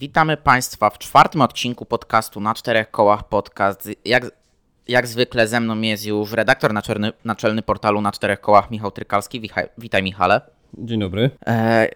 [0.00, 3.88] Witamy Państwa w czwartym odcinku podcastu na czterech kołach podcast.
[4.04, 4.24] Jak,
[4.88, 9.40] jak zwykle ze mną jest już redaktor naczelny, naczelny portalu na czterech kołach Michał Trykalski.
[9.40, 10.40] Wichaj, witaj Michale.
[10.78, 11.30] Dzień dobry.
[11.46, 11.88] E,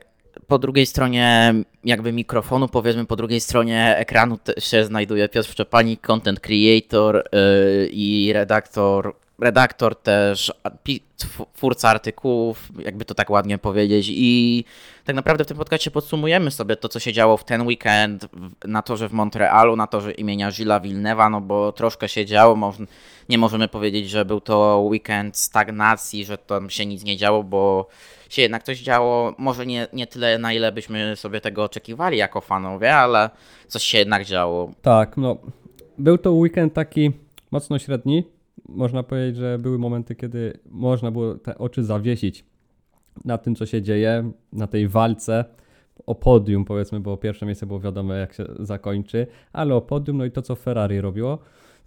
[0.47, 1.55] po drugiej stronie
[1.85, 8.33] jakby mikrofonu, powiedzmy po drugiej stronie ekranu się znajduje Piotr Szczepanik, content creator yy, i
[8.33, 10.53] redaktor redaktor też,
[11.55, 14.07] twórca artykułów, jakby to tak ładnie powiedzieć.
[14.11, 14.65] I
[15.05, 18.29] tak naprawdę w tym podcastie podsumujemy sobie to, co się działo w ten weekend
[18.65, 22.73] na torze w Montrealu, na torze imienia Gilles Villeneuve'a, no bo troszkę się działo.
[23.29, 27.89] Nie możemy powiedzieć, że był to weekend stagnacji, że tam się nic nie działo, bo
[28.29, 29.35] się jednak coś działo.
[29.39, 33.31] Może nie, nie tyle, na ile byśmy sobie tego oczekiwali jako fanowie, ale
[33.69, 34.71] coś się jednak działo.
[34.83, 35.37] Tak, no.
[35.99, 37.13] Był to weekend taki
[37.51, 38.25] mocno średni,
[38.69, 42.45] można powiedzieć, że były momenty, kiedy można było te oczy zawiesić
[43.25, 45.45] na tym, co się dzieje, na tej walce
[46.07, 50.25] o podium, powiedzmy, bo pierwsze miejsce było wiadomo, jak się zakończy, ale o podium, no
[50.25, 51.39] i to, co Ferrari robiło,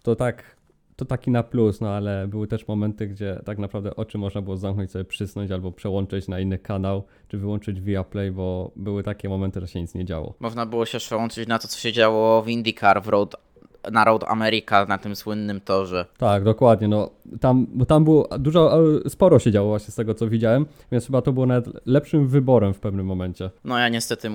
[0.03, 0.57] to tak,
[0.95, 4.57] to taki na plus, no ale były też momenty, gdzie tak naprawdę oczy można było
[4.57, 9.61] zamknąć, sobie przysnąć albo przełączyć na inny kanał, czy wyłączyć Viaplay, bo były takie momenty,
[9.61, 10.33] że się nic nie działo.
[10.39, 13.46] Można było się przełączyć na to, co się działo w IndyCar, w Road
[13.91, 16.05] na Road America, na tym słynnym torze.
[16.17, 16.87] Tak, dokładnie.
[16.87, 17.09] No,
[17.41, 21.21] tam, bo tam było dużo, sporo się działo właśnie z tego, co widziałem, więc chyba
[21.21, 23.49] to było nawet lepszym wyborem w pewnym momencie.
[23.63, 24.29] No ja niestety,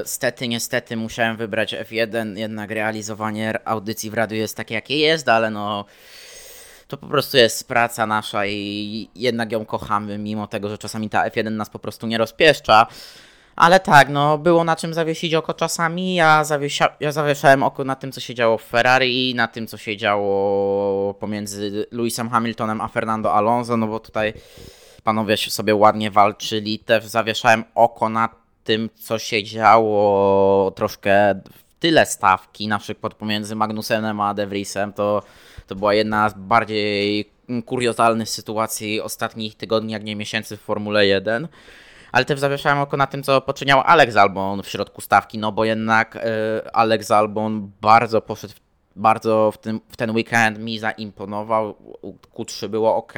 [0.00, 5.50] niestety, niestety musiałem wybrać F1, jednak realizowanie audycji w radiu jest takie, jakie jest, ale
[5.50, 5.84] no
[6.88, 11.28] to po prostu jest praca nasza i jednak ją kochamy, mimo tego, że czasami ta
[11.28, 12.86] F1 nas po prostu nie rozpieszcza.
[13.60, 16.14] Ale tak, no było na czym zawiesić oko czasami.
[16.14, 19.76] Ja, zawiesia, ja zawieszałem oko na tym, co się działo w Ferrari, na tym, co
[19.76, 24.32] się działo pomiędzy Lewisem Hamiltonem a Fernando Alonso, no bo tutaj
[25.04, 26.78] panowie sobie ładnie walczyli.
[26.78, 28.28] Też zawieszałem oko na
[28.64, 34.92] tym, co się działo troszkę w tyle stawki, na przykład pomiędzy Magnusenem a De Vriesem.
[34.92, 35.22] To,
[35.66, 37.30] to była jedna z bardziej
[37.66, 41.48] kuriozalnych sytuacji ostatnich tygodni, jak nie miesięcy w Formule 1
[42.12, 45.64] ale też zawieszałem oko na tym, co poczyniał Alex Albon w środku stawki, no bo
[45.64, 46.20] jednak y,
[46.72, 48.60] Alex Albon bardzo poszedł w
[48.96, 51.74] bardzo w, tym, w ten weekend mi zaimponował.
[52.34, 53.14] Q3 było ok.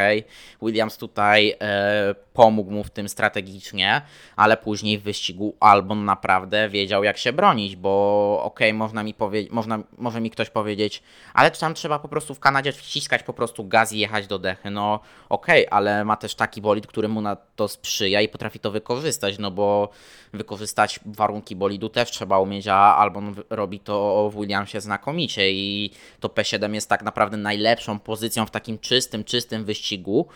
[0.62, 4.03] Williams tutaj e, pomógł mu w tym strategicznie,
[4.37, 9.53] ale później w wyścigu Albon naprawdę wiedział, jak się bronić, bo ok, można mi powiedzieć,
[9.53, 11.03] można, może mi ktoś powiedzieć,
[11.34, 14.70] ale tam trzeba po prostu w Kanadzie wciskać po prostu gaz i jechać do dechy.
[14.70, 18.70] No ok, ale ma też taki bolid, który mu na to sprzyja i potrafi to
[18.70, 19.88] wykorzystać, no bo
[20.32, 26.28] wykorzystać warunki bolidu też trzeba umieć, a Albon robi to w Williamsie znakomicie i to
[26.28, 30.28] P7 jest tak naprawdę najlepszą pozycją w takim czystym, czystym wyścigu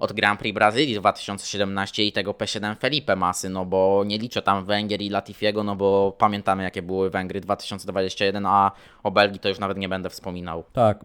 [0.00, 4.64] od Grand Prix Brazylii 2017 i tego P7 Felipe Masy, no bo nie liczę tam
[4.64, 8.72] Węgier i Latifiego, no bo pamiętamy jakie były Węgry 2021, a
[9.02, 10.64] o Belgii to już nawet nie będę wspominał.
[10.72, 11.04] Tak,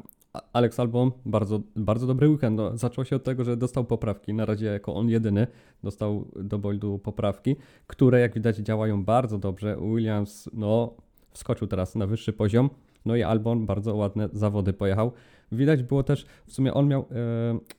[0.54, 2.58] Alex Albon, bardzo, bardzo dobry weekend.
[2.58, 4.34] No, zaczął się od tego, że dostał poprawki.
[4.34, 5.48] Na razie jako on jedyny
[5.84, 7.56] dostał do boldu poprawki,
[7.88, 9.78] które jak widać działają bardzo dobrze.
[9.82, 10.94] Williams no,
[11.32, 12.70] wskoczył teraz na wyższy poziom.
[13.06, 15.12] No i Albon bardzo ładne zawody pojechał.
[15.52, 17.06] Widać było też, w sumie on miał e,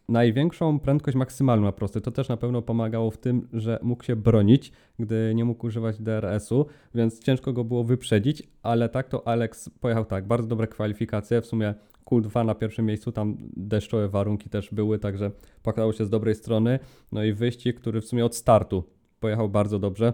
[0.08, 2.00] największą prędkość maksymalną na prosty.
[2.00, 6.02] To też na pewno pomagało w tym, że mógł się bronić, gdy nie mógł używać
[6.02, 11.40] DRS-u, więc ciężko go było wyprzedzić, ale tak to Alex pojechał tak, bardzo dobre kwalifikacje,
[11.40, 11.74] w sumie
[12.06, 15.30] Q2 na pierwszym miejscu, tam deszczowe warunki też były, także
[15.62, 16.78] pokazało się z dobrej strony.
[17.12, 18.84] No i wyścig, który w sumie od startu
[19.20, 20.12] pojechał bardzo dobrze.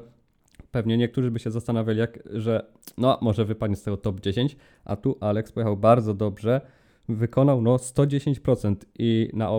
[0.70, 2.66] Pewnie niektórzy by się zastanawiali, jak, że
[2.98, 6.60] no może wypadnie z tego top 10, a tu Alex pojechał bardzo dobrze,
[7.08, 9.50] wykonał no 110% i na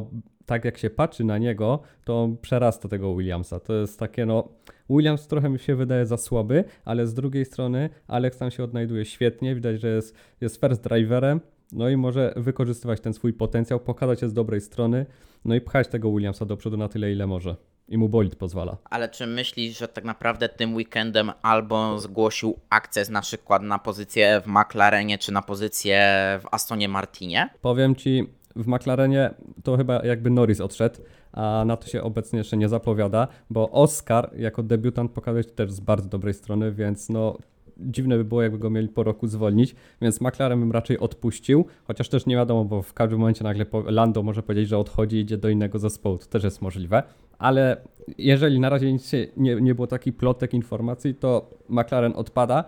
[0.46, 3.60] tak jak się patrzy na niego, to przerasta tego Williamsa.
[3.60, 4.50] To jest takie no
[4.90, 9.06] Williams trochę mi się wydaje za słaby, ale z drugiej strony Alex tam się odnajduje
[9.06, 11.40] świetnie, widać, że jest, jest first driverem,
[11.74, 15.06] no i może wykorzystywać ten swój potencjał, pokazać się z dobrej strony,
[15.46, 17.56] no i pchać tego Williamsa do przodu na tyle, ile może.
[17.88, 18.78] I mu bolid pozwala.
[18.90, 24.42] Ale czy myślisz, że tak naprawdę tym weekendem albo zgłosił akces na przykład na pozycję
[24.46, 26.00] w McLarenie, czy na pozycję
[26.42, 27.50] w Astonie Martinie?
[27.62, 29.34] Powiem Ci, w McLarenie
[29.64, 31.00] to chyba jakby Norris odszedł,
[31.32, 35.72] a na to się obecnie jeszcze nie zapowiada, bo Oscar jako debiutant pokazał się też
[35.72, 37.38] z bardzo dobrej strony, więc no
[37.84, 42.10] dziwne by było, jakby go mieli po roku zwolnić, więc McLaren bym raczej odpuścił, chociaż
[42.10, 45.38] też nie wiadomo, bo w każdym momencie nagle Lando może powiedzieć, że odchodzi i idzie
[45.38, 47.04] do innego zespołu, to też jest możliwe,
[47.38, 47.78] ale
[48.18, 52.64] jeżeli na razie nic nie, nie było takich plotek, informacji, to McLaren odpada.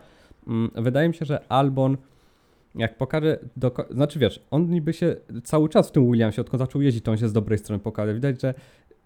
[0.48, 1.98] Mm, wydaje mi się, że Albon
[2.76, 6.82] jak pokaże, do, znaczy wiesz, on niby się cały czas w tym Williamsie, odkąd zaczął
[6.82, 8.14] jeździć, to on się z dobrej strony pokaże.
[8.14, 8.54] Widać, że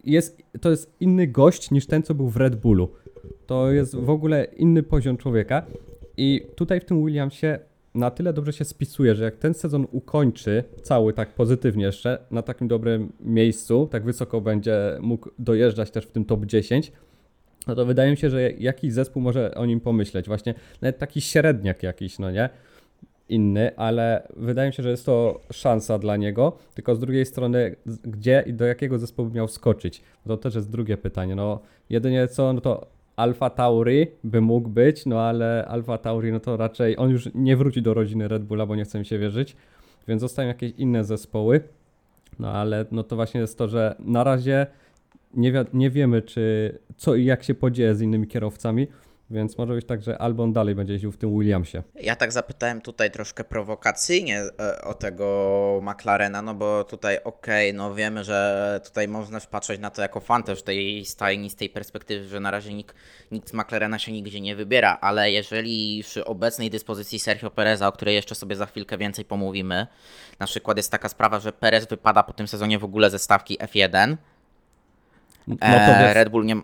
[0.03, 2.89] jest, to jest inny gość niż ten, co był w Red Bullu.
[3.47, 5.65] To jest w ogóle inny poziom człowieka
[6.19, 7.59] I tutaj w tym Williamsie
[7.95, 12.41] na tyle dobrze się spisuje, że jak ten sezon ukończy cały tak pozytywnie jeszcze, na
[12.41, 16.91] takim dobrym miejscu, tak wysoko będzie mógł dojeżdżać też w tym top 10,
[17.67, 20.27] no to wydaje mi się, że jakiś zespół może o nim pomyśleć.
[20.27, 22.49] Właśnie nawet taki średniak jakiś, no nie?
[23.29, 26.57] Inny, ale wydaje mi się, że jest to szansa dla niego.
[26.73, 30.01] Tylko z drugiej strony, gdzie i do jakiego zespołu miał skoczyć?
[30.27, 31.35] To też jest drugie pytanie.
[31.35, 36.39] No, jedynie co, no to Alfa Tauri by mógł być, no ale Alfa Tauri, no
[36.39, 39.19] to raczej on już nie wróci do rodziny Red Bulla, bo nie chce mi się
[39.19, 39.55] wierzyć,
[40.07, 41.61] więc zostają jakieś inne zespoły.
[42.39, 44.67] No ale no to właśnie jest to, że na razie
[45.33, 48.87] nie, wi- nie wiemy, czy co i jak się podzieje z innymi kierowcami,
[49.31, 51.83] więc może być tak, że Albon dalej będzie jeździł w tym Williamsie.
[51.95, 57.95] Ja tak zapytałem tutaj troszkę prowokacyjnie e, o tego McLarena, no bo tutaj okej, no
[57.95, 62.27] wiemy, że tutaj można patrzeć na to jako fan też tej stajni z tej perspektywy,
[62.27, 62.95] że na razie nikt,
[63.31, 67.91] nikt z McLarena się nigdzie nie wybiera, ale jeżeli przy obecnej dyspozycji Sergio Pereza, o
[67.91, 69.87] której jeszcze sobie za chwilkę więcej pomówimy,
[70.39, 73.57] na przykład jest taka sprawa, że Perez wypada po tym sezonie w ogóle ze stawki
[73.57, 74.15] F1,
[75.47, 76.61] No to e, Red Bull nie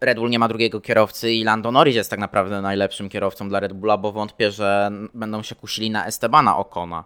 [0.00, 3.60] Red Bull nie ma drugiego kierowcy i Lando Norris jest tak naprawdę najlepszym kierowcą dla
[3.60, 7.04] Red Bulla, bo wątpię, że będą się kusili na Estebana Ocona.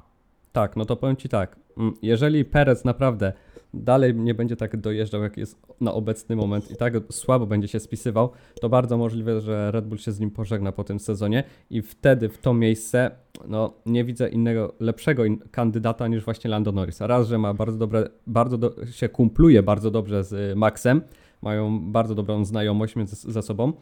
[0.53, 1.57] Tak, no to powiem Ci tak.
[1.79, 3.33] mm, Jeżeli Perez naprawdę
[3.75, 7.81] dalej nie będzie tak dojeżdżał, jak jest na obecny moment i tak słabo będzie się
[7.81, 8.31] spisywał,
[8.61, 12.29] to bardzo możliwe, że Red Bull się z nim pożegna po tym sezonie i wtedy
[12.29, 13.11] w to miejsce
[13.49, 17.01] no, nie widzę innego, lepszego in kandydata niż właśnie Lando Norris.
[17.01, 21.01] Raz, że ma bardzo dobre, bardzo do, się kumpluje bardzo dobrze z y, Maxem,
[21.45, 23.73] mają bardzo dobrą znajomość między ze sobą.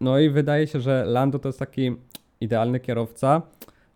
[0.00, 1.96] No i wydaje się, że Lando to jest taki
[2.40, 3.42] idealny kierowca,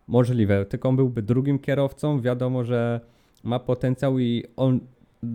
[0.09, 2.21] Możliwe, tylko on byłby drugim kierowcą.
[2.21, 3.01] Wiadomo, że
[3.45, 4.81] ma potencjał i on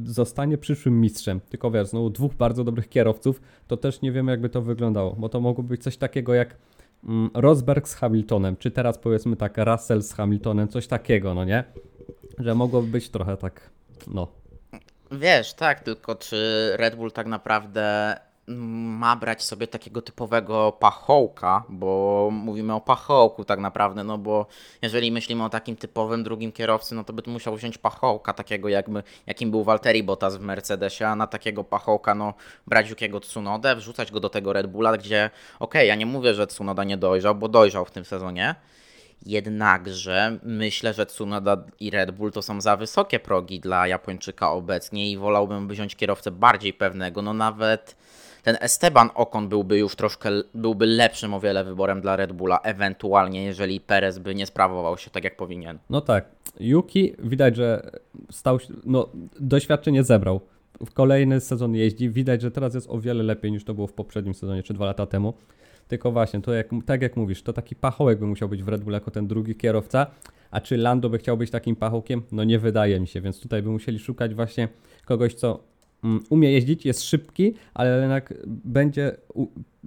[0.06, 1.40] zostanie przyszłym mistrzem.
[1.50, 5.30] Tylko wiesz, znowu dwóch bardzo dobrych kierowców, to też nie wiemy, jakby to wyglądało, bo
[5.30, 6.58] to mogło być coś takiego jak
[7.04, 11.64] mm, Rosberg z Hamiltonem, czy teraz powiedzmy tak Russell z Hamiltonem, coś takiego, no nie?
[12.40, 13.70] Że mogłoby być trochę tak,
[14.14, 14.28] no.
[15.20, 18.16] Wiesz, tak, tylko czy Red Bull tak naprawdę
[18.48, 24.46] ma brać sobie takiego typowego pachołka, bo mówimy o pachołku tak naprawdę, no bo
[24.82, 29.04] jeżeli myślimy o takim typowym drugim kierowcy, no to by musiał wziąć pachołka, takiego jakby,
[29.28, 32.34] jakim był Valtteri Bottas w Mercedesie, a na takiego pachołka, no
[32.68, 36.48] brać Yukiego Tsunodę, wrzucać go do tego Red Bulla, gdzie, okej, ja nie mówię, że
[36.48, 38.56] Tsunoda nie dojrzał, bo dojrzał w tym sezonie,
[39.26, 45.12] Jednakże myślę, że Tsunoda i Red Bull to są za wysokie progi dla Japończyka obecnie
[45.12, 47.22] i wolałbym wziąć kierowcę bardziej pewnego.
[47.22, 47.96] No nawet
[48.44, 53.44] ten Esteban Ocon byłby już troszkę byłby lepszym o wiele wyborem dla Red Bulla, ewentualnie
[53.44, 55.80] jeżeli Perez by nie sprawował się tak jak powinien.
[55.90, 56.26] No tak,
[56.60, 57.92] Yuki widać, że
[58.32, 59.10] stał się, no
[59.40, 60.42] doświadczenie zebrał.
[60.86, 63.94] W kolejny sezon jeździ, widać, że teraz jest o wiele lepiej niż to było w
[63.94, 65.34] poprzednim sezonie, czy dwa lata temu.
[65.88, 68.84] Tylko właśnie, to jak, tak jak mówisz, to taki pachołek by musiał być w Red
[68.84, 70.08] Bull jako ten drugi kierowca,
[70.52, 72.22] a czy Lando by chciał być takim pachołkiem?
[72.32, 74.68] No nie wydaje mi się, więc tutaj by musieli szukać właśnie
[75.06, 75.64] kogoś, co
[76.04, 79.18] mm, umie jeździć, jest szybki, ale jednak będzie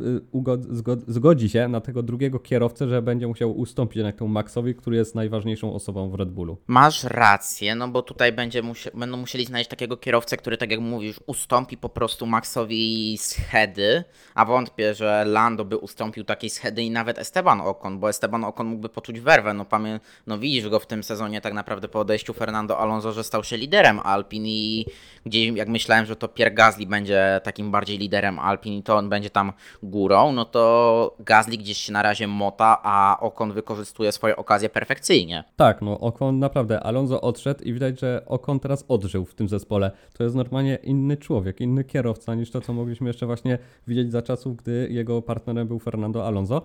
[0.00, 4.96] y, zgodzi się na tego drugiego kierowcę, że będzie musiał ustąpić jednak temu Maxowi, który
[4.96, 6.56] jest najważniejszą osobą w Red Bullu.
[6.66, 10.80] Masz rację, no bo tutaj będzie musie, będą musieli znaleźć takiego kierowcę, który, tak jak
[10.80, 14.04] mówisz, ustąpi po prostu Maxowi z Hedy,
[14.34, 18.44] a wątpię, że Lando by ustąpił takiej z Hedy i nawet Esteban Ocon, bo Esteban
[18.44, 22.00] Ocon mógłby poczuć werwę, no pamię, no widzisz go w tym sezonie tak naprawdę po
[22.00, 24.86] odejściu Fernando Alonso, że stał się liderem Alpin i
[25.26, 29.08] gdzieś jak myślałem, że to Pierre Gasly będzie takim bardziej liderem Alpin i to on
[29.08, 29.52] będzie tam
[29.90, 35.44] górą, no to Gasly gdzieś się na razie mota, a Ocon wykorzystuje swoje okazje perfekcyjnie.
[35.56, 39.90] Tak, no Ocon naprawdę, Alonso odszedł i widać, że Ocon teraz odżył w tym zespole.
[40.18, 44.22] To jest normalnie inny człowiek, inny kierowca niż to, co mogliśmy jeszcze właśnie widzieć za
[44.22, 46.62] czasów, gdy jego partnerem był Fernando Alonso.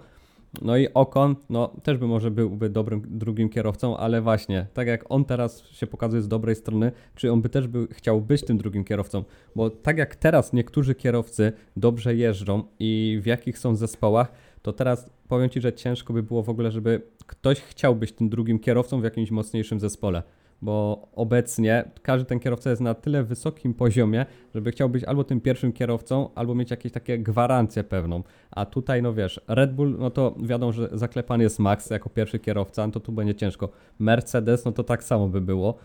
[0.61, 5.05] No i Ocon, no też by może byłby dobrym drugim kierowcą, ale właśnie, tak jak
[5.09, 8.83] on teraz się pokazuje z dobrej strony, czy on by też chciał być tym drugim
[8.83, 9.23] kierowcą?
[9.55, 14.31] Bo tak jak teraz niektórzy kierowcy dobrze jeżdżą i w jakich są zespołach,
[14.61, 18.29] to teraz powiem Ci, że ciężko by było w ogóle, żeby ktoś chciał być tym
[18.29, 20.23] drugim kierowcą w jakimś mocniejszym zespole.
[20.61, 24.25] Bo obecnie każdy ten kierowca jest na tyle wysokim poziomie,
[24.55, 28.23] żeby chciał być albo tym pierwszym kierowcą, albo mieć jakieś takie gwarancje pewną.
[28.51, 32.39] A tutaj, no wiesz, Red Bull, no to wiadomo, że zaklepany jest Max jako pierwszy
[32.39, 33.69] kierowca, no to tu będzie ciężko.
[33.99, 35.77] Mercedes, no to tak samo by było.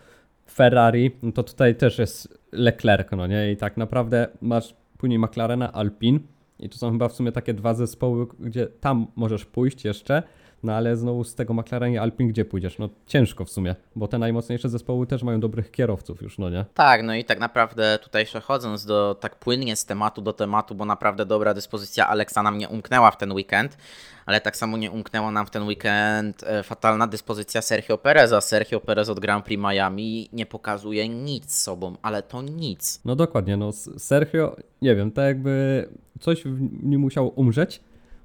[0.51, 3.51] Ferrari, no to tutaj też jest Leclerc, no nie?
[3.51, 6.19] I tak naprawdę masz później McLarena, Alpine
[6.59, 10.23] i to są chyba w sumie takie dwa zespoły, gdzie tam możesz pójść jeszcze.
[10.63, 12.79] No ale znowu z tego McLaren i Alpine gdzie pójdziesz?
[12.79, 16.65] No ciężko w sumie, bo te najmocniejsze zespoły też mają dobrych kierowców już, no nie?
[16.73, 20.85] Tak, no i tak naprawdę tutaj przechodząc do tak płynnie z tematu do tematu, bo
[20.85, 23.77] naprawdę dobra dyspozycja Alexa nam nie umknęła w ten weekend,
[24.25, 28.41] ale tak samo nie umknęła nam w ten weekend e, fatalna dyspozycja Sergio Pereza.
[28.41, 33.01] Sergio Perez od Grand Prix Miami nie pokazuje nic sobą, ale to nic.
[33.05, 35.87] No dokładnie, no Sergio, nie wiem, tak jakby
[36.19, 37.79] coś w nim musiało umrzeć,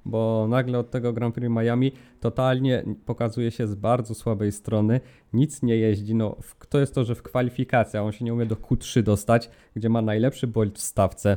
[0.04, 5.00] bo nagle od tego Grand Prix Miami totalnie pokazuje się z bardzo słabej strony,
[5.32, 6.36] nic nie jeździ, no
[6.68, 10.02] to jest to, że w kwalifikacjach on się nie umie do Q3 dostać, gdzie ma
[10.02, 11.36] najlepszy bolid w stawce,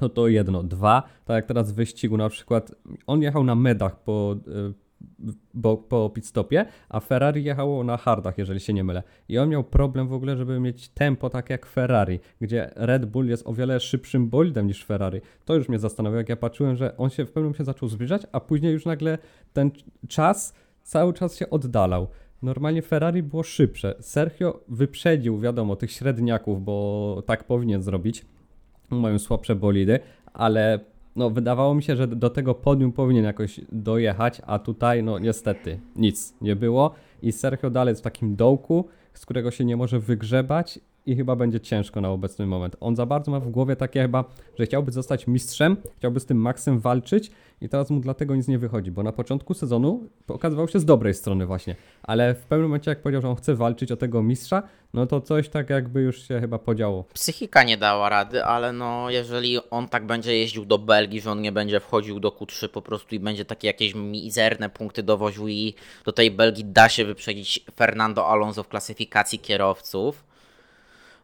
[0.00, 0.62] no to jedno.
[0.62, 2.72] Dwa, tak jak teraz w wyścigu na przykład,
[3.06, 4.36] on jechał na medach po,
[4.70, 4.85] y,
[5.54, 9.02] bo, po pit stopie, a Ferrari jechało na hardach, jeżeli się nie mylę.
[9.28, 13.28] I on miał problem w ogóle, żeby mieć tempo tak jak Ferrari, gdzie Red Bull
[13.28, 15.20] jest o wiele szybszym bolidem niż Ferrari.
[15.44, 18.22] To już mnie zastanawiało, jak ja patrzyłem, że on się w pewnym momencie zaczął zbliżać,
[18.32, 19.18] a później już nagle
[19.52, 19.70] ten
[20.08, 22.06] czas cały czas się oddalał.
[22.42, 23.94] Normalnie Ferrari było szybsze.
[24.00, 28.26] Sergio wyprzedził, wiadomo, tych średniaków, bo tak powinien zrobić
[28.90, 30.00] mają słabsze bolidy,
[30.32, 30.80] ale
[31.16, 35.80] no, wydawało mi się, że do tego podium powinien jakoś dojechać, a tutaj no niestety
[35.96, 36.94] nic nie było.
[37.22, 41.36] I Sergio dalej jest w takim dołku, z którego się nie może wygrzebać i chyba
[41.36, 42.76] będzie ciężko na obecny moment.
[42.80, 44.24] On za bardzo ma w głowie takie chyba,
[44.58, 48.58] że chciałby zostać mistrzem, chciałby z tym Maxem walczyć i teraz mu dlatego nic nie
[48.58, 52.90] wychodzi, bo na początku sezonu okazywał się z dobrej strony właśnie, ale w pewnym momencie
[52.90, 54.62] jak powiedział, że on chce walczyć o tego mistrza,
[54.94, 57.04] no to coś tak jakby już się chyba podziało.
[57.14, 61.40] Psychika nie dała rady, ale no jeżeli on tak będzie jeździł do Belgii, że on
[61.40, 65.74] nie będzie wchodził do Q3 po prostu i będzie takie jakieś mizerne punkty dowoził i
[66.04, 70.24] do tej Belgii da się wyprzedzić Fernando Alonso w klasyfikacji kierowców,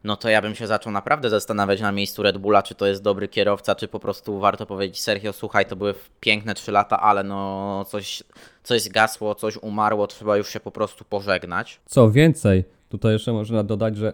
[0.04, 3.02] no to ja bym się zaczął naprawdę zastanawiać na miejscu Red Bulla, czy to jest
[3.02, 7.24] dobry kierowca, czy po prostu warto powiedzieć Sergio, słuchaj, to były piękne 3 lata, ale
[7.24, 8.22] no coś,
[8.62, 11.80] coś zgasło, coś umarło, trzeba już się po prostu pożegnać.
[11.86, 14.12] Co więcej, tutaj jeszcze można dodać, że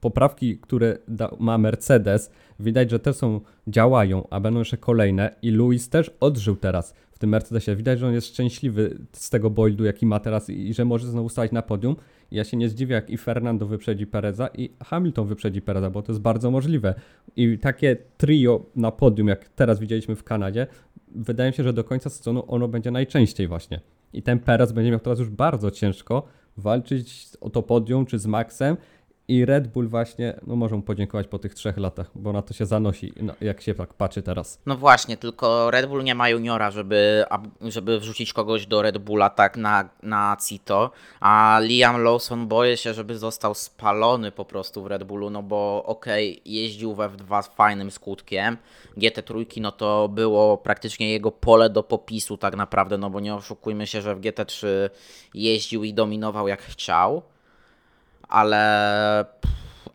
[0.00, 0.98] poprawki, które
[1.38, 6.56] ma Mercedes, widać, że te są, działają, a będą jeszcze kolejne i Luis też odżył
[6.56, 7.76] teraz w tym Mercedesie.
[7.76, 11.06] Widać, że on jest szczęśliwy z tego boildu, jaki ma teraz i, i że może
[11.06, 11.96] znowu stać na podium.
[12.30, 16.12] Ja się nie zdziwię, jak i Fernando wyprzedzi Pereza i Hamilton wyprzedzi Pereza, bo to
[16.12, 16.94] jest bardzo możliwe.
[17.36, 20.66] I takie trio na podium, jak teraz widzieliśmy w Kanadzie,
[21.14, 23.80] wydaje mi się, że do końca sezonu ono będzie najczęściej właśnie.
[24.12, 26.22] I ten Perez będzie miał teraz już bardzo ciężko
[26.56, 28.76] walczyć o to podium, czy z Maxem,
[29.28, 32.66] i Red Bull właśnie, no możą podziękować po tych trzech latach, bo na to się
[32.66, 34.60] zanosi, no, jak się tak patrzy teraz.
[34.66, 37.24] No właśnie, tylko Red Bull nie ma juniora, żeby,
[37.60, 40.90] żeby wrzucić kogoś do Red Bulla tak na, na Cito,
[41.20, 45.84] a Liam Lawson boję się, żeby został spalony po prostu w Red Bullu, no bo
[45.86, 48.56] okej, okay, jeździł we F2 z fajnym skutkiem,
[48.96, 53.86] GT3 no to było praktycznie jego pole do popisu tak naprawdę, no bo nie oszukujmy
[53.86, 54.66] się, że w GT3
[55.34, 57.22] jeździł i dominował jak chciał,
[58.34, 59.24] ale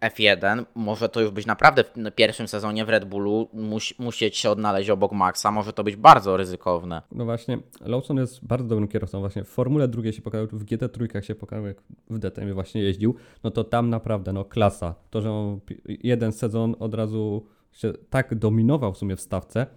[0.01, 4.50] F1 może to już być naprawdę w pierwszym sezonie w Red Bullu musi, musieć się
[4.50, 7.01] odnaleźć obok Maxa, może to być bardzo ryzykowne.
[7.12, 11.22] No właśnie, Lawson jest bardzo dobrym kierowcą, właśnie w Formule drugiej się pokazał, w GT3
[11.22, 11.77] się pokazał, jak
[12.10, 14.96] w DTM właśnie jeździł, no to tam naprawdę, no klasa.
[15.10, 19.67] To, że on jeden sezon od razu się tak dominował w sumie w stawce,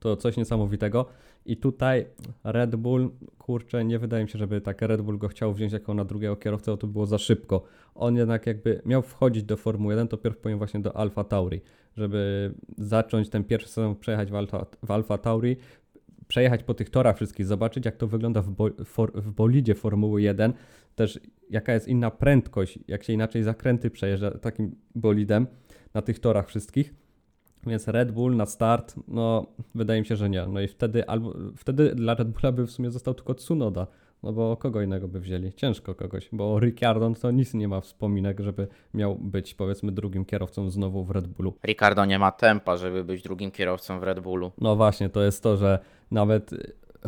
[0.00, 1.06] to coś niesamowitego.
[1.46, 2.06] I tutaj
[2.44, 5.94] Red Bull, kurczę, nie wydaje mi się, żeby tak Red Bull go chciał wziąć jako
[5.94, 7.64] na drugiego kierowcę, bo to było za szybko.
[7.94, 11.60] On jednak jakby miał wchodzić do Formuły 1, to pierwszy powiem właśnie do Alfa Tauri,
[11.96, 15.56] żeby zacząć ten pierwszy sezon przejechać w Alfa, w Alfa Tauri,
[16.28, 20.22] przejechać po tych torach wszystkich, zobaczyć jak to wygląda w, bo, for, w bolidzie Formuły
[20.22, 20.52] 1,
[20.94, 21.20] też
[21.50, 25.46] jaka jest inna prędkość, jak się inaczej zakręty przejeżdża takim bolidem
[25.94, 27.03] na tych torach wszystkich
[27.66, 30.46] więc Red Bull na start, no wydaje mi się, że nie.
[30.46, 33.86] No i wtedy albo wtedy dla Red Bulla by w sumie został tylko Tsunoda.
[34.22, 35.52] No bo kogo innego by wzięli?
[35.52, 40.70] Ciężko kogoś, bo Ricciardo to nic nie ma wspominek, żeby miał być powiedzmy drugim kierowcą
[40.70, 41.54] znowu w Red Bullu.
[41.64, 44.52] Ricardo nie ma tempa, żeby być drugim kierowcą w Red Bullu.
[44.58, 45.78] No właśnie, to jest to, że
[46.10, 46.50] nawet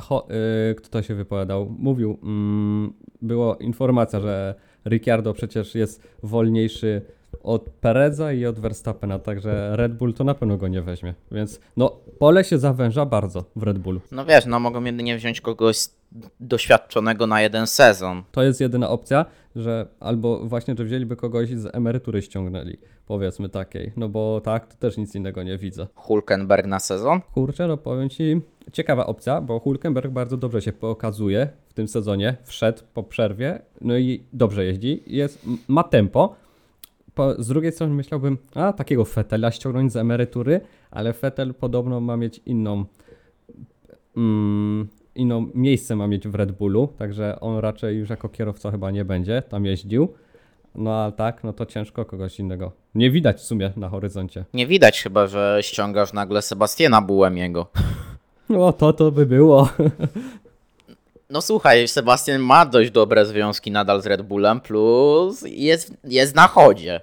[0.01, 0.27] ho,
[0.69, 4.55] yy, kto to się wypowiadał, mówił, mm, było informacja, że
[4.87, 7.03] Ricciardo przecież jest wolniejszy
[7.47, 11.15] od Pereza i od Verstappena, także Red Bull to na pewno go nie weźmie.
[11.33, 14.00] Więc no, pole się zawęża bardzo w Red Bullu.
[14.12, 15.76] No wiesz, no mogą jedynie wziąć kogoś
[16.41, 18.23] doświadczonego na jeden sezon.
[18.33, 19.26] To jest jedyna opcja,
[19.57, 22.76] że albo właśnie, że wzięliby kogoś z emerytury ściągnęli,
[23.07, 25.87] powiedzmy takiej, no bo tak, to też nic innego nie widzę.
[25.95, 27.21] Hulkenberg na sezon?
[27.35, 28.41] Kurczę, no powiem Ci,
[28.73, 33.97] ciekawa opcja, bo Hulkenberg bardzo dobrze się pokazuje w tym sezonie, wszedł po przerwie, no
[33.97, 36.35] i dobrze jeździ, jest, ma tempo,
[37.16, 42.16] po, z drugiej strony myślałbym, a takiego Fetela ściągnąć z emerytury, ale Fetel podobno ma
[42.16, 42.85] mieć inną,
[44.16, 48.90] mm, inną miejsce ma mieć w Red Bullu, także on raczej już jako kierowca chyba
[48.90, 50.08] nie będzie tam jeździł.
[50.75, 52.73] No a tak, no to ciężko kogoś innego.
[52.94, 54.44] Nie widać w sumie na horyzoncie.
[54.54, 57.66] Nie widać chyba, że ściągasz nagle Sebastiana Bułemiego.
[58.49, 59.68] No to to by było.
[61.30, 66.49] No słuchaj, Sebastian ma dość dobre związki nadal z Red Bullem, plus jest, jest na
[66.49, 67.00] chodzie.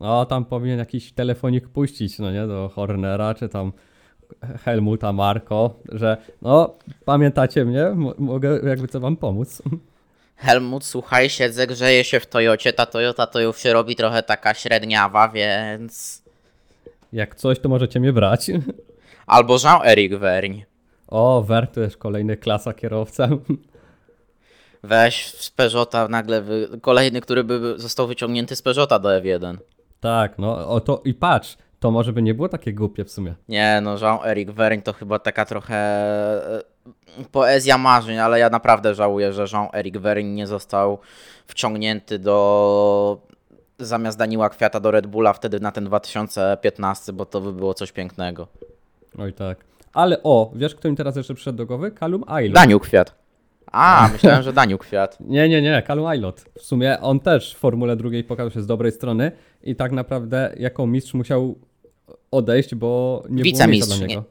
[0.00, 3.72] No tam powinien jakiś telefonik puścić, no nie, do Hornera, czy tam
[4.64, 9.62] Helmuta Marko, że no pamiętacie mnie, M- mogę jakby co wam pomóc.
[10.36, 14.54] Helmut, słuchaj, siedzę, grzeję się w Toyocie, ta Toyota to już się robi trochę taka
[14.54, 16.22] średniawa, więc...
[17.12, 18.50] Jak coś, to możecie mnie brać.
[19.26, 20.62] Albo Jean-Éric Vergne.
[21.08, 23.28] O, Wer to jest kolejny klasa kierowca.
[24.82, 26.68] Weź z Peugeota nagle, wy...
[26.80, 29.56] kolejny, który by został wyciągnięty z Peugeota do F1.
[30.00, 33.34] Tak, no o to i patrz, to może by nie było takie głupie w sumie.
[33.48, 36.62] Nie, no Jean-Éric Vergne to chyba taka trochę e,
[37.32, 40.98] poezja marzeń, ale ja naprawdę żałuję, że Jean-Éric Vergne nie został
[41.46, 43.26] wciągnięty do
[43.78, 47.92] zamiast Daniła Kwiata do Red Bulla wtedy na ten 2015, bo to by było coś
[47.92, 48.46] pięknego.
[49.18, 49.58] Oj tak.
[49.96, 51.92] Ale o, wiesz kto mi teraz jeszcze przyszedł do głowy?
[52.00, 52.54] Calum Aylot.
[52.54, 53.14] Daniu Kwiat.
[53.72, 55.18] A, myślałem, że Daniu Kwiat.
[55.20, 56.44] Nie, nie, nie, Calum Aylot.
[56.58, 60.54] W sumie on też w Formule drugiej pokazał się z dobrej strony i tak naprawdę
[60.58, 61.54] jako mistrz musiał
[62.30, 64.24] odejść, bo nie było miejsca Wicemistrz, dla nie, niego.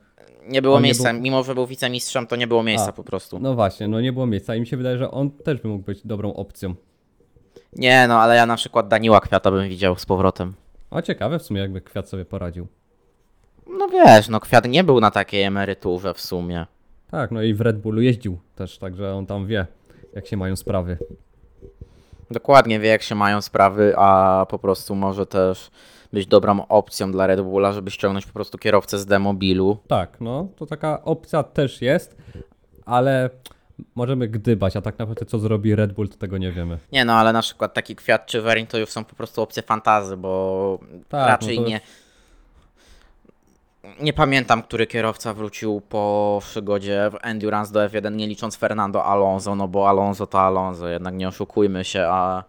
[0.47, 2.93] nie było On nie miejsca, był- mimo że był wicemistrzem, to nie było miejsca A.
[2.93, 3.39] po prostu.
[3.39, 5.85] No właśnie, no nie było miejsca i mi się wydaje, że on też by mógł
[5.85, 6.75] być dobrą opcją.
[7.73, 10.53] Nie, no ale ja na przykład Daniła Kwiata bym widział z powrotem.
[10.91, 12.67] O, ciekawe w sumie jakby Kwiat sobie poradził.
[13.67, 16.65] No wiesz, no Kwiat nie był na takiej emeryturze w sumie.
[17.11, 19.67] Tak, no i w Red Bullu jeździł też, także on tam wie,
[20.13, 20.97] jak się mają sprawy.
[22.31, 25.71] Dokładnie wie, jak się mają sprawy, a po prostu może też
[26.13, 29.77] być dobrą opcją dla Red Bulla, żeby ściągnąć po prostu kierowcę z demobilu.
[29.87, 32.17] Tak, no, to taka opcja też jest,
[32.85, 33.29] ale
[33.95, 36.77] możemy gdybać, a tak naprawdę co zrobi Red Bull, to tego nie wiemy.
[36.91, 39.63] Nie no, ale na przykład taki Kwiat czy Werin to już są po prostu opcje
[39.63, 40.79] fantazy, bo
[41.09, 41.81] Tak, raczej no to- nie...
[43.99, 49.55] Nie pamiętam, który kierowca wrócił po przygodzie w Endurance do F1, nie licząc Fernando Alonso,
[49.55, 52.43] no bo Alonso to Alonso, jednak nie oszukujmy się, a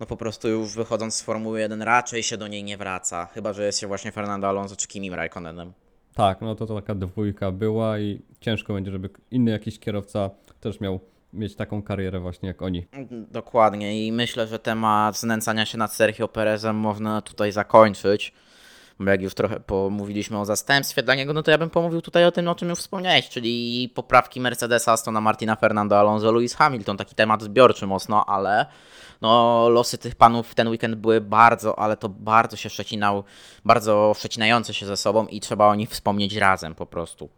[0.00, 3.52] no po prostu już wychodząc z Formuły 1 raczej się do niej nie wraca, chyba
[3.52, 5.72] że jest się właśnie Fernando Alonso czy Kimi Raikkonenem.
[6.14, 10.80] Tak, no to, to taka dwójka była i ciężko będzie, żeby inny jakiś kierowca też
[10.80, 11.00] miał
[11.32, 12.86] mieć taką karierę właśnie jak oni.
[13.10, 18.32] Dokładnie i myślę, że temat znęcania się nad Sergio Perezem można tutaj zakończyć.
[19.00, 22.24] Bo jak już trochę pomówiliśmy o zastępstwie dla niego, no to ja bym pomówił tutaj
[22.24, 26.96] o tym, o czym już wspomniałeś, czyli poprawki Mercedesa, Astona Martina, Fernando Alonso, Lewis Hamilton.
[26.96, 28.66] Taki temat zbiorczy mocno, ale
[29.20, 33.24] no, losy tych panów w ten weekend były bardzo, ale to bardzo się przecinał,
[33.64, 37.28] bardzo przecinające się ze sobą i trzeba o nich wspomnieć razem po prostu.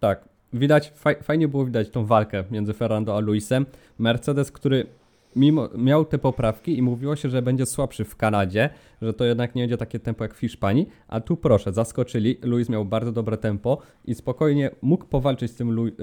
[0.00, 3.66] Tak, widać, faj, fajnie było widać tą walkę między Fernando a Luisem.
[3.98, 4.86] Mercedes, który
[5.36, 8.70] mimo, miał te poprawki i mówiło się, że będzie słabszy w Kanadzie,
[9.02, 12.38] że to jednak nie będzie takie tempo jak w Hiszpanii, a tu proszę, zaskoczyli.
[12.42, 15.94] Luis miał bardzo dobre tempo i spokojnie mógł powalczyć z tym Lu, yy,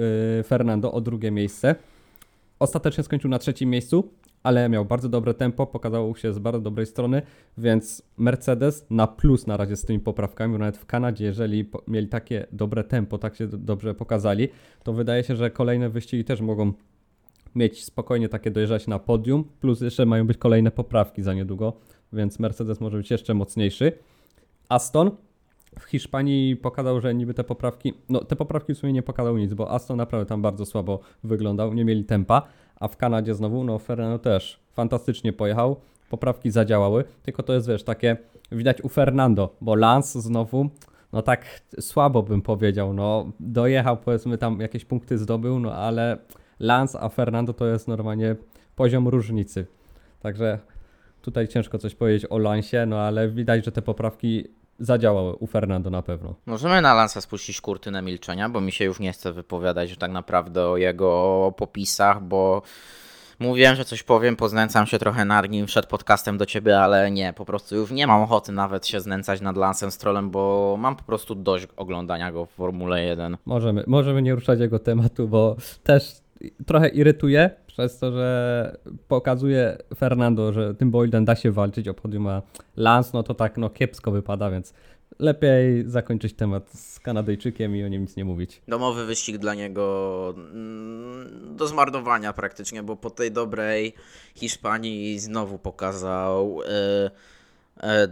[0.44, 1.76] Fernando o drugie miejsce.
[2.60, 4.12] Ostatecznie skończył na trzecim miejscu,
[4.44, 7.22] ale miał bardzo dobre tempo, pokazał się z bardzo dobrej strony,
[7.58, 12.08] więc Mercedes na plus na razie z tymi poprawkami, bo nawet w Kanadzie, jeżeli mieli
[12.08, 14.50] takie dobre tempo, tak się dobrze pokazali,
[14.84, 16.74] to wydaje się, że kolejne wyścigi też mogą
[17.56, 21.74] mieć spokojnie takie dojeżdżać na podium, plus jeszcze mają być kolejne poprawki za niedługo,
[22.14, 23.92] więc Mercedes może być jeszcze mocniejszy.
[24.70, 25.12] Aston
[25.80, 29.54] w Hiszpanii pokazał, że niby te poprawki, no te poprawki w sumie nie pokazał nic,
[29.54, 32.42] bo Aston naprawdę tam bardzo słabo wyglądał, nie mieli tempa,
[32.76, 35.76] a w Kanadzie znowu, no Fernando też fantastycznie pojechał,
[36.10, 38.18] poprawki zadziałały, tylko to jest, wiesz, takie
[38.52, 40.70] widać u Fernando, bo Lance znowu,
[41.14, 46.18] no tak słabo bym powiedział, no dojechał, powiedzmy tam jakieś punkty zdobył, no ale
[46.62, 48.36] Lance a Fernando to jest normalnie
[48.76, 49.66] poziom różnicy,
[50.20, 50.60] także
[51.22, 54.48] tutaj ciężko coś powiedzieć o Lansie, no ale widać, że te poprawki
[54.80, 56.36] zadziałały u Fernando na pewno.
[56.46, 60.68] Możemy na Lansa spuścić kurtynę milczenia, bo mi się już nie chce wypowiadać tak naprawdę
[60.68, 62.62] o jego popisach, bo
[63.40, 67.34] mówiłem, że coś powiem, poznęcam się trochę nad nim przed podcastem do ciebie, ale nie,
[67.34, 71.04] po prostu już nie mam ochoty nawet się znęcać nad Lansem Strollem, bo mam po
[71.04, 73.38] prostu dość oglądania go w Formule 1.
[73.46, 76.22] Możemy, możemy nie ruszać jego tematu, bo też
[76.66, 78.78] trochę irytuje przez to, że
[79.08, 82.42] pokazuje Fernando, że tym Boyden da się walczyć o podium, a
[82.78, 84.74] Lance no to tak no kiepsko wypada, więc
[85.20, 88.62] lepiej zakończyć temat z Kanadyjczykiem i o nim nic nie mówić.
[88.68, 93.94] Domowy wyścig dla niego mm, do zmarnowania praktycznie, bo po tej dobrej
[94.36, 97.12] Hiszpanii znowu pokazał e,
[97.84, 98.08] e,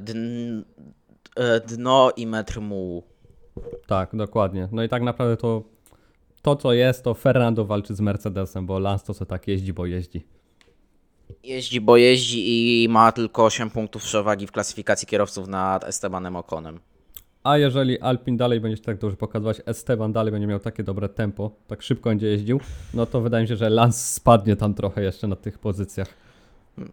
[1.35, 3.03] e, dno i metr mułu.
[3.87, 4.67] Tak, dokładnie.
[4.71, 5.63] No i tak naprawdę to
[6.41, 9.85] to co jest, to Fernando walczy z Mercedesem, bo Lance to se tak jeździ, bo
[9.85, 10.25] jeździ.
[11.43, 16.79] Jeździ, bo jeździ i ma tylko 8 punktów przewagi w klasyfikacji kierowców nad Estebanem Okonem.
[17.43, 21.09] A jeżeli Alpin dalej będzie się tak dobrze pokazywać, Esteban dalej będzie miał takie dobre
[21.09, 22.59] tempo, tak szybko będzie jeździł,
[22.93, 26.07] no to wydaje mi się, że Lance spadnie tam trochę jeszcze na tych pozycjach.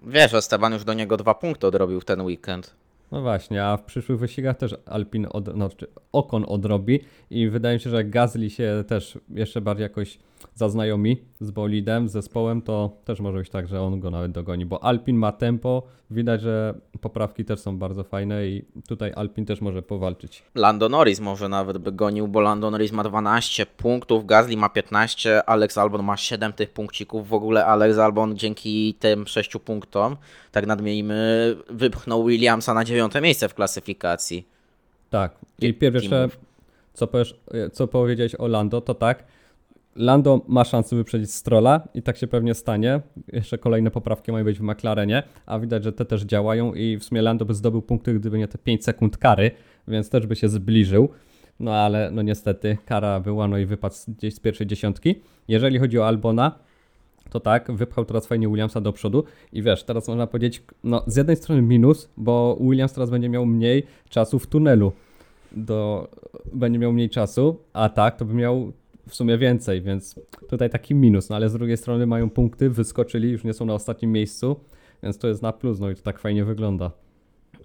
[0.06, 2.74] Wiesz, Esteban już do niego dwa punkty odrobił w ten weekend.
[3.12, 7.77] No właśnie, a w przyszłych wyścigach też Alpin, od, no, czy Okon odrobi i wydaje
[7.77, 10.19] mi się, że Gazli się też jeszcze bardziej jakoś
[10.55, 14.66] zaznajomi z bolidem, z zespołem, to też może być tak, że on go nawet dogoni,
[14.66, 19.61] bo Alpin ma tempo, widać, że poprawki też są bardzo fajne i tutaj Alpin też
[19.61, 20.42] może powalczyć.
[20.55, 25.49] Lando Norris może nawet by gonił, bo Lando Norris ma 12 punktów, Gasly ma 15,
[25.49, 27.29] Alex Albon ma 7 tych punkcików.
[27.29, 30.16] W ogóle Alex Albon dzięki tym 6 punktom,
[30.53, 34.46] tak nadmienimy, wypchnął Williamsa na 9 miejsce w klasyfikacji.
[35.11, 36.29] Tak, i pierwsze
[36.92, 37.40] co, powiesz,
[37.72, 39.25] co powiedziałeś o Lando, to tak,
[39.96, 43.00] Lando ma szansę wyprzedzić Strolla i tak się pewnie stanie.
[43.32, 47.04] Jeszcze kolejne poprawki mają być w McLarenie, a widać, że te też działają i w
[47.04, 49.50] sumie Lando by zdobył punkty, gdyby nie te 5 sekund kary,
[49.88, 51.09] więc też by się zbliżył.
[51.61, 55.14] No ale no niestety kara była, no i wypadł gdzieś z pierwszej dziesiątki.
[55.48, 56.59] Jeżeli chodzi o Albona,
[57.30, 61.16] to tak, wypchał teraz fajnie Williamsa do przodu i wiesz, teraz można powiedzieć, no z
[61.16, 64.92] jednej strony minus, bo Williams teraz będzie miał mniej czasu w tunelu,
[65.52, 66.09] do,
[66.52, 68.72] będzie miał mniej czasu, a tak, to by miał
[69.09, 73.31] w sumie więcej, więc tutaj taki minus, no ale z drugiej strony mają punkty, wyskoczyli,
[73.31, 74.61] już nie są na ostatnim miejscu,
[75.03, 76.90] więc to jest na plus, no i to tak fajnie wygląda.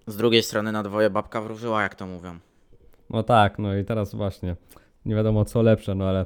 [0.08, 2.40] Z drugiej strony na dwoje babka wróżyła, jak to mówią.
[3.10, 4.56] No tak, no i teraz właśnie,
[5.06, 6.26] nie wiadomo co lepsze, no ale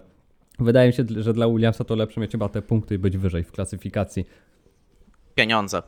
[0.60, 3.44] wydaje mi się, że dla Williamsa to lepsze mieć chyba te punkty i być wyżej
[3.44, 4.26] w klasyfikacji.
[5.36, 5.84] Pieniądze